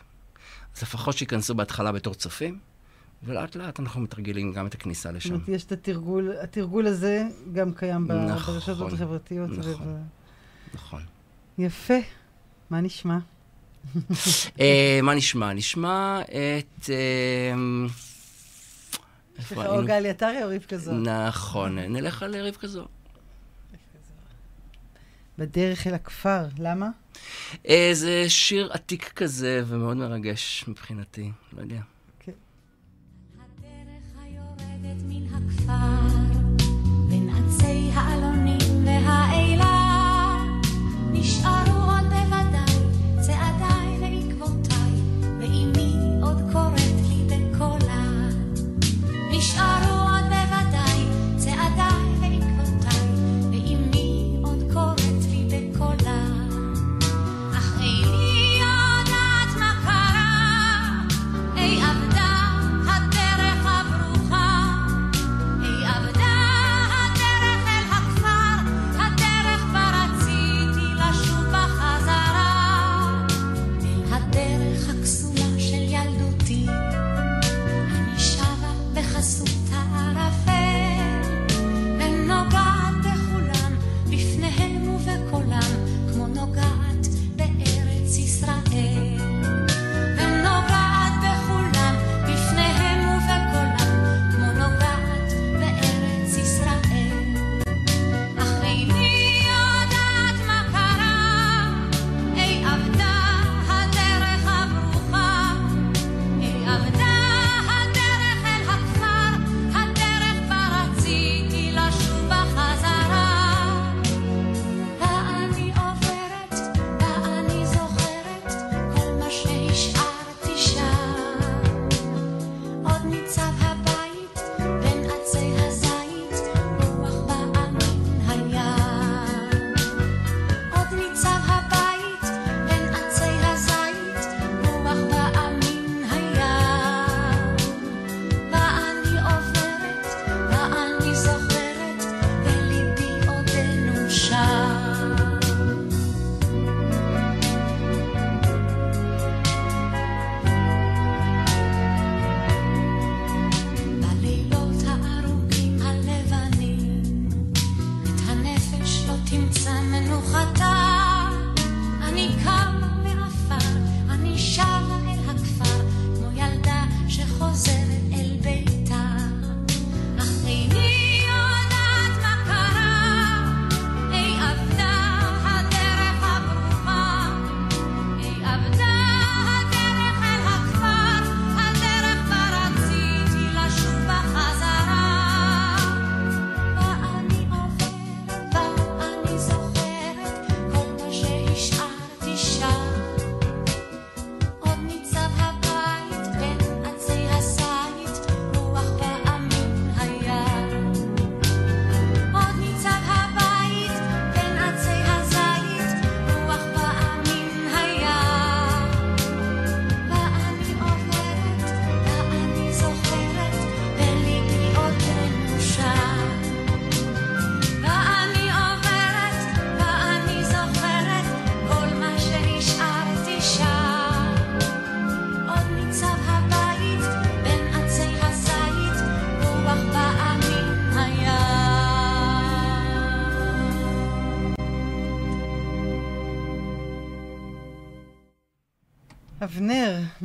[0.75, 2.59] אז לפחות שייכנסו בהתחלה בתור צופים,
[3.23, 5.29] ולאט לאט אנחנו מתרגלים גם את הכניסה לשם.
[5.29, 7.23] זאת אומרת, יש את התרגול, התרגול הזה
[7.53, 9.49] גם קיים נכון, ברשתות החברתיות.
[9.49, 9.97] נכון, וב...
[10.73, 11.01] נכון.
[11.57, 11.97] יפה.
[12.69, 13.17] מה נשמע?
[14.59, 15.53] אה, מה נשמע?
[15.53, 16.89] נשמע את...
[16.89, 17.53] אה,
[19.39, 21.27] יש לך או גלי עטרי או רבקה זוהר.
[21.27, 22.85] נכון, נלך על רבקה זוהר.
[25.41, 26.89] בדרך אל הכפר, למה?
[27.67, 31.79] אה, זה שיר עתיק כזה ומאוד מרגש מבחינתי, לא יודע.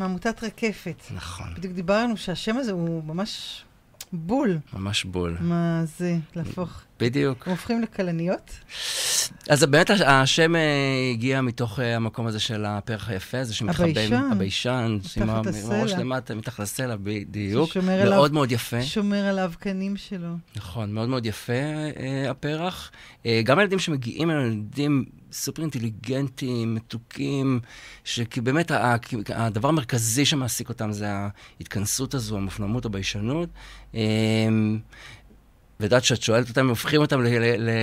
[0.07, 1.03] מעמותת רקפת.
[1.15, 3.63] נכון, בדיוק דיברנו שהשם הזה הוא ממש
[4.13, 4.59] בול.
[4.73, 5.37] ממש בול.
[5.41, 6.83] מה זה, להפוך.
[7.01, 7.47] בדיוק.
[7.47, 8.51] הם הופכים לכלניות?
[9.49, 10.61] אז באמת הש- השם אה,
[11.13, 13.85] הגיע מתוך אה, המקום הזה של הפרח היפה, זה שמחבא...
[13.89, 14.29] הביישן.
[14.33, 14.99] הביישן.
[15.21, 15.93] עם הראש.
[15.93, 17.77] למטה, מתחת לסלע, בדיוק.
[18.05, 18.83] מאוד מאוד יפה.
[18.83, 20.35] שומר על האבקנים שלו.
[20.57, 22.91] נכון, מאוד מאוד יפה אה, הפרח.
[23.45, 25.05] גם הילדים שמגיעים אלינו, ילדים
[25.37, 27.61] סופר אינטליגנטים, מתוקים,
[28.05, 28.71] שכי באמת
[29.29, 33.49] הדבר המרכזי שמעסיק אותם זה ההתכנסות הזו, המופנמות, הביישנות.
[33.95, 34.01] אה,
[35.81, 37.21] ויודעת שאת שואלת אותם הופכים אותם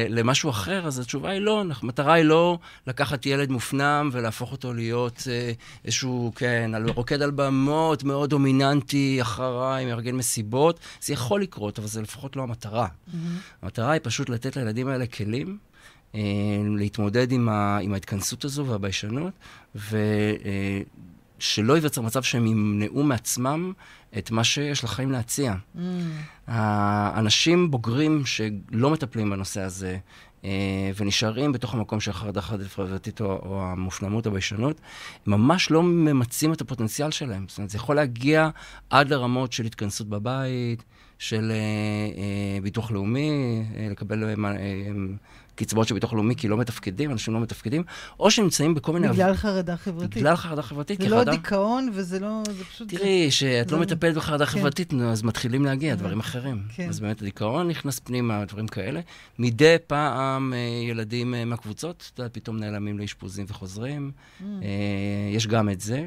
[0.09, 1.63] למשהו אחר, אז התשובה היא לא.
[1.81, 5.51] המטרה היא לא לקחת ילד מופנם ולהפוך אותו להיות אה,
[5.85, 10.79] איזשהו, כן, רוקד על במות, מאוד דומיננטי, אחריי, מארגן מסיבות.
[11.01, 12.87] זה יכול לקרות, אבל זה לפחות לא המטרה.
[13.61, 15.57] המטרה היא פשוט לתת לילדים האלה כלים.
[16.15, 16.21] אה,
[16.77, 19.33] להתמודד עם, ה, עם ההתכנסות הזו והביישנות,
[19.75, 23.73] ושלא ייווצר מצב שהם ימנעו מעצמם
[24.17, 25.53] את מה שיש לחיים להציע.
[25.53, 25.79] Mm.
[26.47, 29.97] האנשים בוגרים שלא מטפלים בנושא הזה,
[30.45, 34.81] אה, ונשארים בתוך המקום של החרדה חברתית או, או המופנמות, הביישנות,
[35.27, 37.45] ממש לא ממצים את הפוטנציאל שלהם.
[37.47, 38.49] זאת אומרת, זה יכול להגיע
[38.89, 40.83] עד לרמות של התכנסות בבית,
[41.19, 44.91] של אה, אה, ביטוח לאומי, אה, לקבל אה, אה,
[45.55, 47.83] קצבאות של ביטוח לאומי כי לא מתפקדים, אנשים לא מתפקדים,
[48.19, 49.07] או שנמצאים בכל מיני...
[49.07, 50.17] בגלל חרדה חברתית.
[50.17, 50.97] בגלל חרדה חברתית.
[50.99, 52.41] זה כי לא חרדה- דיכאון וזה לא...
[52.51, 52.89] זה פשוט...
[52.89, 54.51] תראי, שאת לא זה- מטפלת בחרדה כן.
[54.51, 56.61] חברתית, אז מתחילים להגיע דברים אחרים.
[56.75, 56.89] כן.
[56.89, 59.01] אז באמת הדיכאון נכנס פנימה, דברים כאלה.
[59.39, 60.57] מדי פעם אה,
[60.89, 64.11] ילדים אה, מהקבוצות, אתה יודע, פתאום נעלמים לאשפוזים וחוזרים.
[64.11, 64.43] Mm.
[64.43, 64.67] אה,
[65.35, 66.05] יש גם את זה.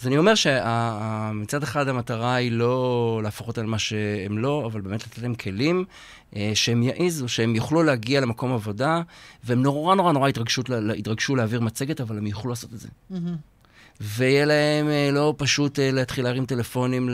[0.00, 5.06] אז אני אומר שמצד אחד המטרה היא לא להפוך אותם למה שהם לא, אבל באמת
[5.06, 5.84] לתת להם כלים
[6.54, 9.02] שהם יעיזו, שהם יוכלו להגיע למקום עבודה,
[9.44, 10.62] והם נורא נורא נורא התרגשו,
[10.98, 12.88] התרגשו להעביר מצגת, אבל הם יוכלו לעשות את זה.
[13.10, 13.36] מהמם.
[14.00, 17.10] ויהיה להם אה, לא פשוט אה, להתחיל להרים טלפונים.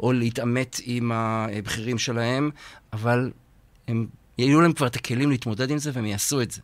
[0.00, 2.50] או להתעמת עם הבכירים שלהם,
[2.92, 3.30] אבל
[3.88, 4.06] הם,
[4.38, 6.60] יהיו להם כבר את הכלים להתמודד עם זה והם יעשו את זה.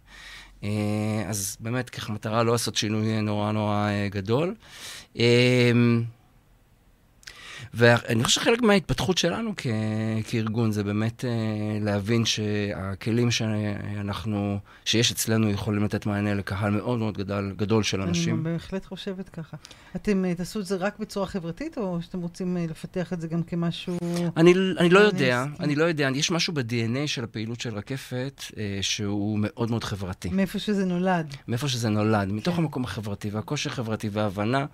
[0.65, 4.55] אה, אז באמת, ככה מטרה לא לעשות שינוי נורא נורא אה, גדול.
[7.77, 9.66] ואני חושב שחלק מההתפתחות שלנו כ-
[10.29, 11.31] כארגון זה באמת אה,
[11.81, 18.35] להבין שהכלים שאנחנו, שיש אצלנו יכולים לתת מענה לקהל מאוד מאוד גדול, גדול של אנשים.
[18.35, 19.57] אני בהחלט חושבת ככה.
[19.97, 23.29] אתם אה, תעשו את זה רק בצורה חברתית, או שאתם רוצים אה, לפתח את זה
[23.29, 23.99] גם כמשהו...
[24.37, 25.64] אני, אני לא יודע, עסקי.
[25.64, 30.29] אני לא יודע, יש משהו ב-DNA של הפעילות של רקפת אה, שהוא מאוד מאוד חברתי.
[30.29, 31.35] מאיפה שזה נולד.
[31.49, 32.62] מאיפה שזה נולד, מתוך כן.
[32.62, 34.66] המקום החברתי והקושי החברתי וההבנה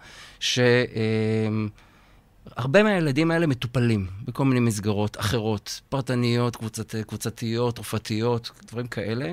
[2.49, 9.32] שהרבה מהילדים האלה מטופלים בכל מיני מסגרות אחרות, פרטניות, קבוצת, קבוצתיות, תרופתיות, דברים כאלה,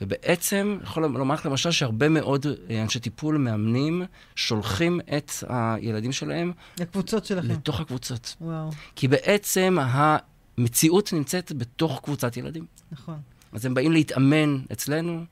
[0.00, 4.02] ובעצם, יכול לומר לך למשל שהרבה מאוד אה, אנשי טיפול, מאמנים,
[4.34, 7.48] שולחים את הילדים שלהם הקבוצות שלכם.
[7.48, 8.36] לתוך הקבוצות.
[8.40, 9.78] וואו, כי בעצם
[10.58, 12.66] המציאות נמצאת בתוך קבוצת ילדים.
[12.92, 13.16] נכון.
[13.52, 15.24] אז הם באים להתאמן אצלנו,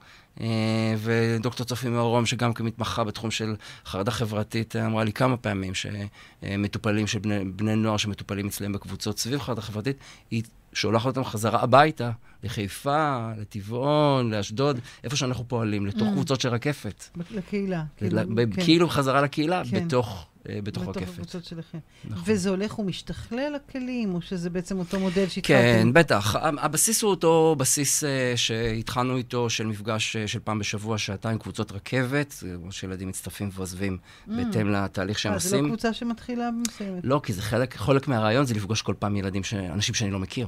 [0.98, 3.54] ודוקטור צופי מאורום, שגם כמתמחה בתחום של
[3.86, 9.40] חרדה חברתית, אמרה לי כמה פעמים שמטופלים של בני, בני נוער שמטופלים אצלם בקבוצות סביב
[9.40, 9.96] חרדה חברתית,
[10.30, 12.10] היא שולחת אותם חזרה הביתה,
[12.44, 16.12] לחיפה, לטבעון, לאשדוד, איפה שאנחנו פועלים, לתוך Mm.
[16.12, 17.04] קבוצות של רקפת.
[17.30, 17.82] לקהילה.
[18.02, 18.34] ל- כן.
[18.34, 19.86] ב- כאילו חזרה לקהילה, כן.
[19.86, 21.12] בתוך, אה, בתוך בתוך רקפת.
[21.12, 21.78] הקבוצות שלכם.
[22.04, 22.22] נכון.
[22.26, 25.62] וזה הולך ומשתכלל הכלים, או שזה בעצם אותו מודל שהתחלתם?
[25.62, 26.36] כן, בטח.
[26.36, 31.72] הבסיס הוא אותו בסיס אה, שהתחלנו איתו של מפגש אה, של פעם בשבוע, שעתיים קבוצות
[31.72, 35.68] רכבת, כמו שילדים מצטרפים ועוזבים בהתאם לתהליך שהם אה, זה לא עושים.
[35.68, 37.00] קבוצה שמתחילה ומסיימת.
[37.04, 39.54] לא, כי זה חלק, חלק מהרעיון זה לפגוש כל פעם ילדים, ש...
[39.54, 40.46] אנשים שאני לא מכיר,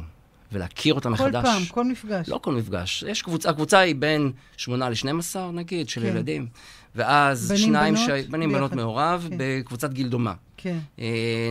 [0.53, 1.45] ולהכיר אותם כל מחדש.
[1.45, 2.29] פעם, כל מפגש.
[2.29, 3.05] לא כל מפגש.
[3.09, 6.07] יש קבוצה, הקבוצה היא בין 8 ל-12, נגיד, של כן.
[6.07, 6.47] ילדים.
[6.95, 8.07] ואז בנים, שניים, בנות?
[8.07, 8.27] ש...
[8.29, 8.73] בנים, בנות.
[8.73, 9.37] מעורב, כן.
[9.39, 10.35] בקבוצת גיל דומה.
[10.57, 10.79] כן.
[10.99, 11.51] אה,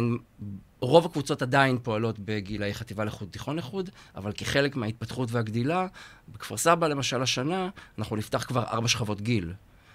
[0.82, 5.88] רוב הקבוצות עדיין פועלות בגילאי חטיבה לחוד, תיכון לחוד, אבל כחלק מההתפתחות והגדילה,
[6.34, 9.54] בכפר סבא למשל השנה, אנחנו נפתח כבר ארבע שכבות גיל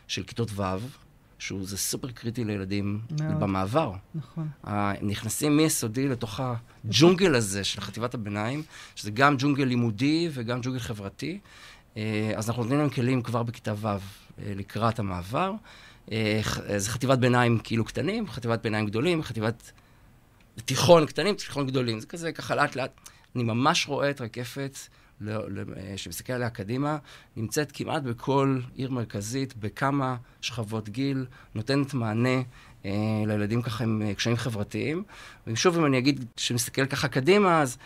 [0.09, 0.62] של כיתות ו',
[1.38, 3.40] שהוא זה סופר קריטי לילדים מאוד.
[3.40, 3.92] במעבר.
[4.14, 4.49] נכון.
[4.64, 8.62] הם נכנסים מיסודי לתוך הג'ונגל הזה של חטיבת הביניים,
[8.97, 11.38] שזה גם ג'ונגל לימודי וגם ג'ונגל חברתי.
[11.97, 13.88] אה, אז אנחנו נותנים להם כלים כבר בכיתה ו'
[14.39, 15.53] לקראת המעבר.
[16.12, 19.72] אה, אה, זה חטיבת ביניים כאילו קטנים, חטיבת ביניים גדולים, חטיבת
[20.64, 22.01] תיכון קטנים, תיכון גדולים.
[22.01, 22.91] זה כזה ככה לאט לאט.
[23.37, 24.78] אני ממש רואה את רקפת,
[25.28, 25.39] אה,
[25.97, 26.99] שמסתכל עליה קדימה,
[27.37, 32.43] נמצאת כמעט בכל עיר מרכזית, בכמה שכבות גיל, נותנת מענה
[32.84, 32.91] אה,
[33.26, 35.03] לילדים ככה עם אה, קשיים חברתיים.
[35.47, 37.78] ושוב, אם אני אגיד שמסתכל ככה קדימה, אז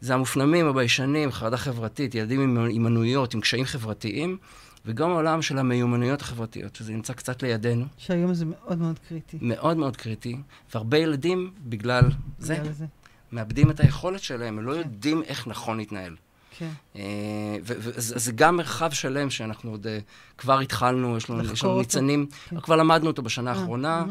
[0.00, 4.38] זה המופנמים, הביישנים, חרדה חברתית, ילדים עם הימנעויות, עם קשיים חברתיים.
[4.86, 7.84] וגם העולם של המיומנויות החברתיות, שזה נמצא קצת לידינו.
[7.98, 9.38] שהיום זה מאוד מאוד קריטי.
[9.40, 10.36] מאוד מאוד קריטי,
[10.74, 12.02] והרבה ילדים, בגלל
[12.38, 12.86] זה, בגלל זה.
[13.32, 14.78] מאבדים את היכולת שלהם, הם לא כן.
[14.78, 16.16] יודעים איך נכון להתנהל.
[16.62, 17.00] כן.
[17.00, 19.98] אה, וזה זה גם מרחב שלם שאנחנו עוד אה,
[20.38, 21.78] כבר התחלנו, יש לנו, יש לנו.
[21.78, 22.60] ניצנים, כן.
[22.60, 24.04] כבר למדנו אותו בשנה אה, האחרונה.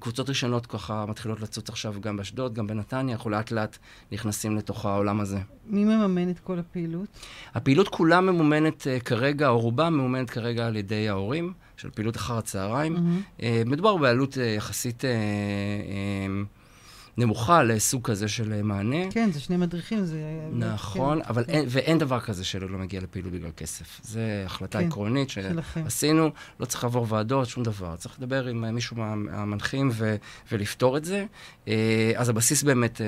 [0.00, 3.78] קבוצות ראשונות ככה מתחילות לצוץ עכשיו גם באשדוד, גם בנתניה, אנחנו לאט לאט
[4.12, 5.38] נכנסים לתוך העולם הזה.
[5.66, 7.08] מי מממן את כל הפעילות?
[7.54, 13.22] הפעילות כולה ממומנת כרגע, או רובה ממומנת כרגע על ידי ההורים, של פעילות אחר הצהריים.
[13.66, 15.04] מדובר בעלות יחסית
[17.16, 19.10] נמוכה לסוג כזה של אה, מענה.
[19.10, 20.18] כן, זה שני מדריכים, זה...
[20.52, 21.52] נכון, כן, אבל כן.
[21.52, 24.00] אין, ואין דבר כזה שלא לא מגיע לפעילות בגלל כסף.
[24.02, 25.30] זו החלטה כן, עקרונית.
[25.30, 27.96] שעשינו, לא צריך לעבור ועדות, שום דבר.
[27.96, 30.16] צריך לדבר עם אה, מישהו מהמנחים ו,
[30.52, 31.24] ולפתור את זה.
[31.68, 33.00] אה, אז הבסיס באמת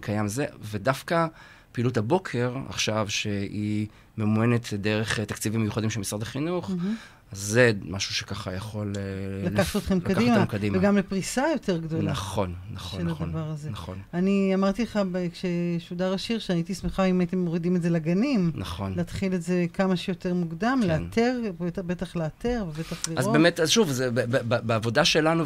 [0.00, 1.26] קיים זה, ודווקא
[1.72, 3.86] פעילות הבוקר עכשיו, שהיא
[4.18, 6.96] ממומנת דרך תקציבים מיוחדים של משרד החינוך, מהמם.
[7.32, 8.92] אז זה משהו שככה יכול...
[8.96, 10.78] אה, לקחת אתכם לקחת קדימה, קדימה.
[10.78, 12.10] וגם לפריסה יותר גדולה.
[12.10, 13.28] נכון, נכון, של נכון.
[13.28, 13.70] הדבר הזה.
[13.70, 15.00] נכון, אני אמרתי לך
[15.32, 18.50] כששודר השיר שהייתי שמחה אם הייתם מורידים את זה לגנים.
[18.54, 18.92] נכון.
[18.96, 20.88] להתחיל את זה כמה שיותר מוקדם, כן.
[21.02, 21.40] לאתר,
[21.86, 23.18] בטח- לאתר ובטח לראות.
[23.18, 24.10] אז באמת, אז שוב, זה,
[24.42, 25.44] בעבודה שלנו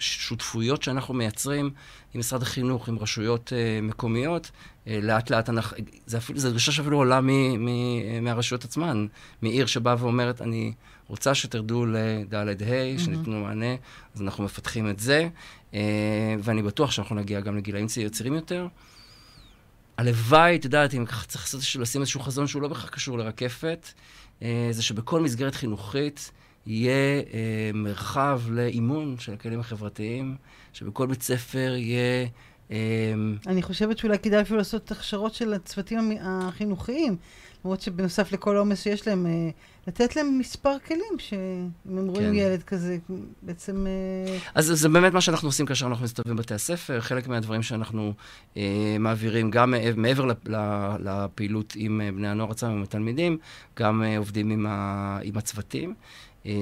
[0.00, 1.70] והשותפויות שאנחנו מייצרים
[2.14, 4.50] עם משרד החינוך, עם רשויות אה, מקומיות,
[4.86, 5.76] אה, לאט לאט אנחנו,
[6.06, 7.28] זה אפילו, זו דרישה שאפילו עולה מ,
[7.64, 9.06] מ, מהרשויות עצמן,
[9.42, 10.72] מעיר שבאה ואומרת, אני
[11.08, 13.74] רוצה שתרדו לד' ה', שניתנו מענה,
[14.14, 15.28] אז אנחנו מפתחים את זה,
[15.74, 15.80] אה,
[16.42, 18.66] ואני בטוח שאנחנו נגיע גם לגילאים צעיר- צעירים יותר.
[19.98, 23.88] הלוואי, את יודעת, אם ככה צריך לשים איזשהו חזון שהוא לא בהכרח קשור לרקפת,
[24.42, 26.30] אה, זה שבכל מסגרת חינוכית
[26.66, 30.36] יהיה אה, מרחב לאימון של הכלים החברתיים,
[30.72, 32.26] שבכל בית ספר יהיה...
[32.70, 32.76] אה,
[33.46, 37.16] אני חושבת שאולי כדאי אפילו לעשות הכשרות של הצוותים החינוכיים,
[37.64, 39.50] למרות שבנוסף לכל העומס שיש להם, אה,
[39.86, 42.34] לתת להם מספר כלים, שאם הם רואים כן.
[42.34, 42.98] ילד כזה,
[43.42, 43.86] בעצם...
[43.86, 47.00] אה, אז זה באמת מה שאנחנו עושים כאשר אנחנו מסתובבים בבתי הספר.
[47.00, 48.12] חלק מהדברים שאנחנו
[48.56, 50.26] אה, מעבירים, גם מעבר,
[50.98, 53.38] לפעילות עם אה, בני הנוער עצמם, עם התלמידים,
[53.78, 55.94] גם אה, עובדים עם, ה, עם הצוותים.
[56.46, 56.52] אה,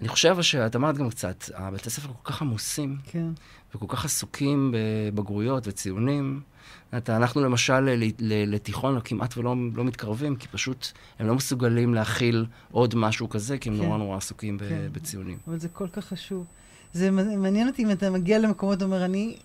[0.00, 3.26] אני חושב שאת אמרת גם קצת, הבתי הספר כל כך עמוסים, כן.
[3.74, 6.40] וכל כך עסוקים בבגרויות וציונים.
[6.96, 10.86] את- אנחנו למשל ל- ל- לתיכון כמעט ולא לא מתקרבים, כי פשוט
[11.18, 13.82] הם לא מסוגלים להכיל עוד משהו כזה, כי הם כן.
[13.82, 14.88] נורא נורא עסוקים כן.
[14.92, 15.38] בציונים.
[15.48, 16.44] אבל זה כל כך חשוב.
[16.92, 19.36] זה מעניין אותי אם אתה מגיע למקומות ואומר, אני,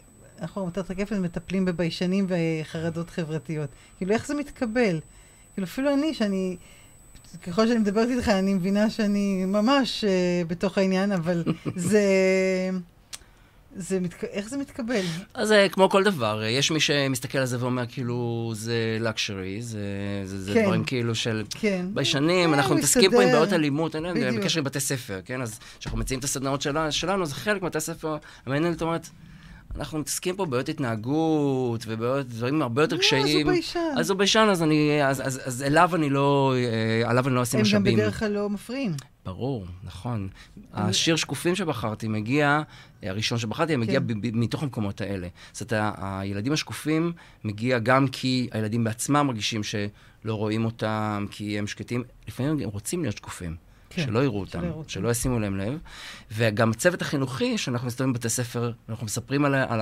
[0.41, 3.69] אנחנו עמותת רקפת מטפלים בביישנים וחרדות חברתיות.
[3.97, 4.99] כאילו, איך זה מתקבל?
[5.53, 6.57] כאילו, אפילו אני, שאני,
[7.41, 11.43] ככל שאני מדברת איתך, אני מבינה שאני ממש uh, בתוך העניין, אבל
[11.75, 12.01] זה...
[13.75, 14.23] זה מתק...
[14.23, 15.01] איך זה מתקבל?
[15.34, 19.79] אז זה כמו כל דבר, יש מי שמסתכל על זה ואומר, כאילו, זה לקשרי, זה,
[20.25, 20.63] זה, זה כן.
[20.63, 21.43] דברים כאילו של...
[21.49, 21.86] כן.
[21.93, 23.29] ביישנים, אה, אנחנו מתעסקים פה עם.
[23.31, 24.31] בעיות אלימות, אני יודע.
[24.31, 25.41] בקשר עם בתי ספר, כן?
[25.41, 29.09] אז כשאנחנו מציעים את הסדנאות שלה- שלנו, זה חלק מבתי הספר, המנהלת אומרת,
[29.76, 33.26] אנחנו מתעסקים פה בבעיות התנהגות ובעיות, דברים הרבה יותר לא, קשיים.
[33.26, 33.80] אז הוא ביישן.
[33.97, 37.43] אז הוא ביישן, אז אני, אז, אז, אז אליו אני לא, אה, עליו אני לא
[37.43, 37.97] אשים הם גם משאבים.
[37.97, 38.91] בדרך כלל לא מפריעים.
[39.26, 40.30] ברור, נכון.
[40.74, 42.61] השיר שקופים שבחרתי מגיע,
[43.03, 44.05] הראשון שבחרתי, מגיע כן.
[44.34, 45.28] מתוך המקומות האלה.
[45.51, 47.11] זאת אומרת, הילדים השקופים
[47.43, 52.03] מגיע גם כי הילדים בעצמם מרגישים שלא רואים אותם, כי הם שקטים.
[52.28, 53.55] לפעמים הם רוצים להיות שקופים.
[53.93, 54.89] כן, שלא יראו אותם, שלא אותם.
[54.89, 55.77] שלא ישימו להם לב.
[56.31, 59.81] וגם הצוות החינוכי, שאנחנו מסתובבים בבתי ספר, אנחנו מספרים על, על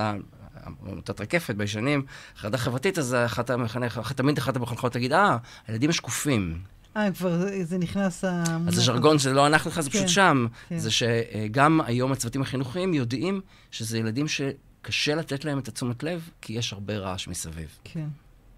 [0.86, 2.02] עמותת רקפת, ביישנים,
[2.36, 5.36] חרדה חברתית, אז אחת המחנך, תמיד אחת המחנכות תגיד, אה,
[5.66, 6.58] הילדים השקופים.
[6.96, 8.72] אה, כבר זה- זה נכנס המונח.
[8.72, 10.46] אז הז'רגון שזה לא אנחנו לך, זה פשוט כן, שם.
[10.68, 10.78] כן.
[10.78, 13.40] זה שגם היום הצוותים החינוכיים יודעים
[13.70, 17.68] שזה ילדים שקשה לתת להם את התשומת לב, כי יש הרבה רעש מסביב.
[17.84, 18.06] כן.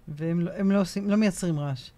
[0.07, 1.89] והם לא, לא, עושים, לא מייצרים רעש.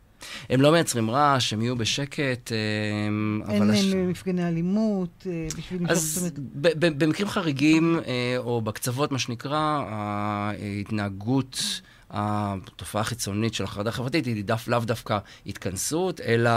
[0.50, 3.72] הם לא מייצרים רעש, הם יהיו בשקט, אמ, אין אבל...
[3.72, 6.32] הש- להם מפגני אלימות אה, בשביל למשוך אז
[6.80, 14.68] במקרים חריגים, אה, או בקצוות, מה שנקרא, ההתנהגות, התופעה החיצונית של החרדה החברתית היא דף,
[14.68, 16.50] לאו דווקא התכנסות, אלא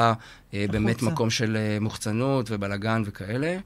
[0.54, 1.12] אה, באמת החוצה.
[1.12, 3.56] מקום של אה, מוחצנות ובלגן וכאלה.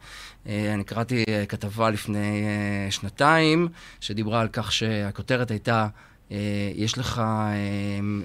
[0.46, 3.68] אה, אני קראתי אה, כתבה לפני אה, שנתיים,
[4.00, 5.86] שדיברה על כך שהכותרת הייתה...
[6.34, 6.38] אה,
[6.74, 7.54] יש לך אה,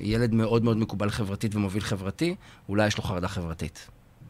[0.02, 2.36] ילד מאוד מאוד מקובל חברתית ומוביל חברתי,
[2.70, 3.88] אולי יש לו חרדה חברתית.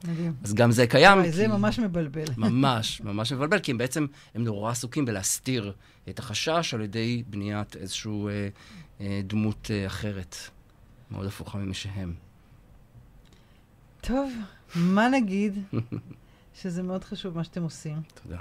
[0.08, 0.34] מדהים.
[0.44, 1.18] אז גם זה קיים.
[1.18, 2.24] וואי, זה כי- ממש מבלבל.
[2.38, 4.06] ממש, ממש מבלבל, כי הם בעצם,
[4.36, 5.74] הם נורא עסוקים בלהסתיר
[6.10, 8.48] את החשש על ידי בניית איזושהי אה,
[9.02, 10.36] אה, דמות אה, אחרת,
[11.12, 12.14] מאוד הפוכה ממי שהם.
[14.02, 14.32] טוב,
[14.76, 15.60] מה נגיד?
[16.62, 17.98] שזה מאוד חשוב מה שאתם עושים.
[18.24, 18.38] תודה.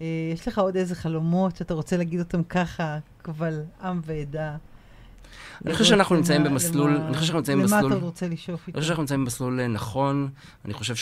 [0.00, 4.56] אה, יש לך עוד איזה חלומות שאתה רוצה להגיד אותם ככה, קבל עם ועדה,
[5.64, 8.66] אני חושב שאנחנו נמצאים במסלול, אני חושב שאנחנו נמצאים למה במסלול, אתה רוצה לשאוף אני
[8.68, 8.78] איתו?
[8.78, 10.28] חושב שאנחנו נמצאים במסלול אה, נכון.
[10.64, 10.94] אני חושב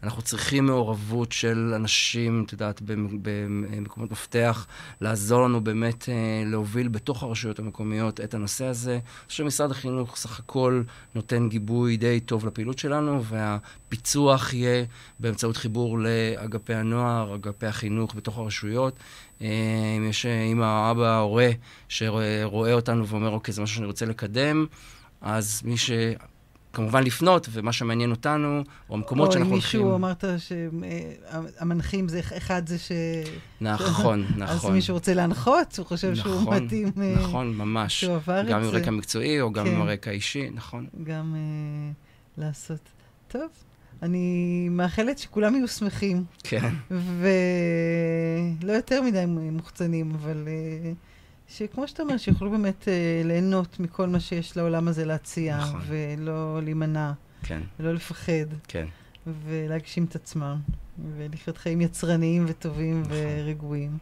[0.00, 4.66] שאנחנו צריכים מעורבות של אנשים, את יודעת, במ- במקומות מפתח,
[5.00, 6.14] לעזור לנו באמת אה,
[6.46, 8.92] להוביל בתוך הרשויות המקומיות את הנושא הזה.
[8.92, 10.82] אני חושב שמשרד החינוך סך הכל
[11.14, 14.84] נותן גיבוי די טוב לפעילות שלנו, והפיצוח יהיה
[15.20, 18.98] באמצעות חיבור לאגפי הנוער, אגפי החינוך בתוך הרשויות.
[19.42, 19.48] אה,
[19.96, 21.50] אם יש, אם האבא, ההורה,
[21.88, 24.66] שרואה אותנו ואומר, אוקיי, זה משהו שאני רוצה לקדם,
[25.20, 25.90] אז מי ש...
[26.74, 29.80] כמובן לפנות, ומה שמעניין אותנו, או המקומות או שאנחנו אם הולכים...
[29.80, 32.92] מישהו אמרת שהמנחים זה, אחד זה ש...
[33.60, 34.72] נכון, אז נכון.
[34.72, 36.88] מישהו רוצה להנחות, הוא חושב שהוא נכון, מתאים...
[37.02, 38.00] אה, נכון, ממש.
[38.00, 38.76] שהוא עבר את גם עם זה.
[38.76, 39.74] רקע מקצועי, או גם כן.
[39.74, 40.86] עם רקע אישי, נכון.
[41.04, 41.92] גם אה,
[42.44, 42.88] לעשות.
[43.28, 43.48] טוב,
[44.02, 46.74] אני מאחלת שכולם יהיו שמחים, כן,
[48.60, 50.92] ולא יותר מדי מוחצנים, אבל אה,
[51.48, 55.80] שכמו שאתה אומר, שיוכלו באמת אה, ליהנות מכל מה שיש לעולם הזה להציע, נכון.
[55.86, 58.86] ולא להימנע, כן, ולא לפחד, כן.
[59.26, 60.56] ולהגשים את עצמם,
[61.16, 63.16] ולחיות חיים יצרניים וטובים נכון.
[63.16, 63.98] ורגועים.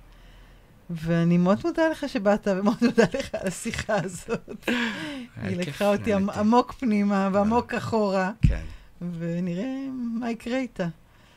[0.91, 4.69] ואני מאוד מודה לך שבאת, ומאוד מודה לך על השיחה הזאת.
[5.43, 6.13] היא לקחה אותי.
[6.13, 8.65] עמוק פנימה ועמוק אחורה, כן,
[9.19, 9.87] ונראה
[10.21, 10.89] מה יקרה איתה.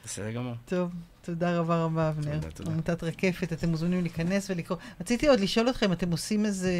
[0.05, 0.53] בסדר גמור.
[0.65, 0.91] טוב,
[1.25, 2.33] תודה רבה רבה, אבנר.
[2.33, 2.71] תודה, תודה.
[2.71, 4.77] עמותת רקפת, אתם מוזמנים להיכנס ולקרוא.
[5.01, 6.71] רציתי עוד לשאול אתכם, אתם עושים איזה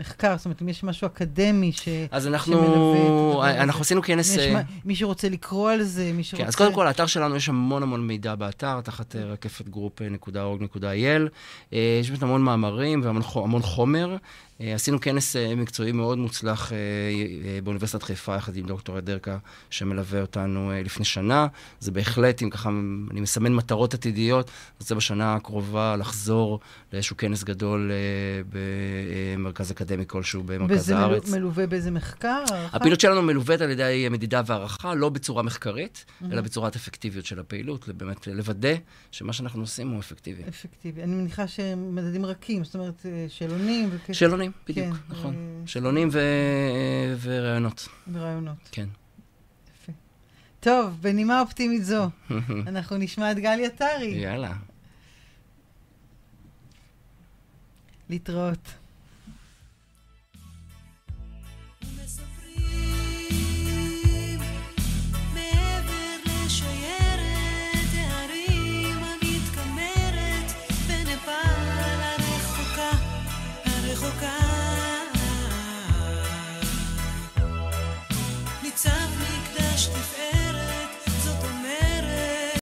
[0.00, 1.88] מחקר, זאת אומרת, אם יש משהו אקדמי ש...
[2.10, 3.62] אז שמלווה אנחנו, הדבר הזה.
[3.62, 4.30] אנחנו עשינו כנס...
[4.36, 6.42] יש אה, מי שרוצה לקרוא על זה, מי שרוצה...
[6.42, 11.28] כן, אז קודם כל, האתר שלנו, יש המון המון מידע באתר, תחת אה, רקפתגרופ.org.il.
[11.72, 14.16] אה, יש באמת המון מאמרים והמון חו- המון חומר.
[14.60, 16.78] אה, עשינו כנס אה, מקצועי מאוד מוצלח אה,
[17.64, 19.38] באוניברסיטת חיפה, יחד עם דוקטור אדרקה,
[19.70, 21.46] שמלווה אותנו לפני שנה.
[21.80, 22.70] זה בהחלט, אם ככה
[23.10, 24.50] אני מסמן מטרות עתידיות,
[24.80, 26.60] רוצה בשנה הקרובה לחזור
[26.92, 27.90] לאיזשהו כנס גדול
[29.36, 31.28] במרכז אקדמי כלשהו במרכז וזה הארץ.
[31.28, 32.42] מלו- מלווה באיזה מחקר?
[32.50, 32.76] הערכה?
[32.76, 37.88] הפעילות שלנו מלווית על ידי מדידה והערכה, לא בצורה מחקרית, אלא בצורת אפקטיביות של הפעילות,
[37.88, 38.74] באמת לוודא
[39.10, 40.42] שמה שאנחנו עושים הוא אפקטיבי.
[40.48, 41.02] אפקטיבי.
[41.02, 44.12] אני מניחה שהם מדדים רכים, זאת אומרת, שאלונים וכסף.
[44.44, 45.34] שאלונים, בדיוק, כן, נכון.
[45.34, 48.68] אה, שאלונים ו- וראיונות, ורעיונות.
[48.72, 48.86] כן.
[49.82, 49.92] יפה.
[50.60, 52.08] טוב, בנימה אופטימית זו,
[52.66, 54.06] אנחנו נשמע את גלי עטרי.
[54.06, 54.52] יאללה.
[58.10, 58.74] להתראות.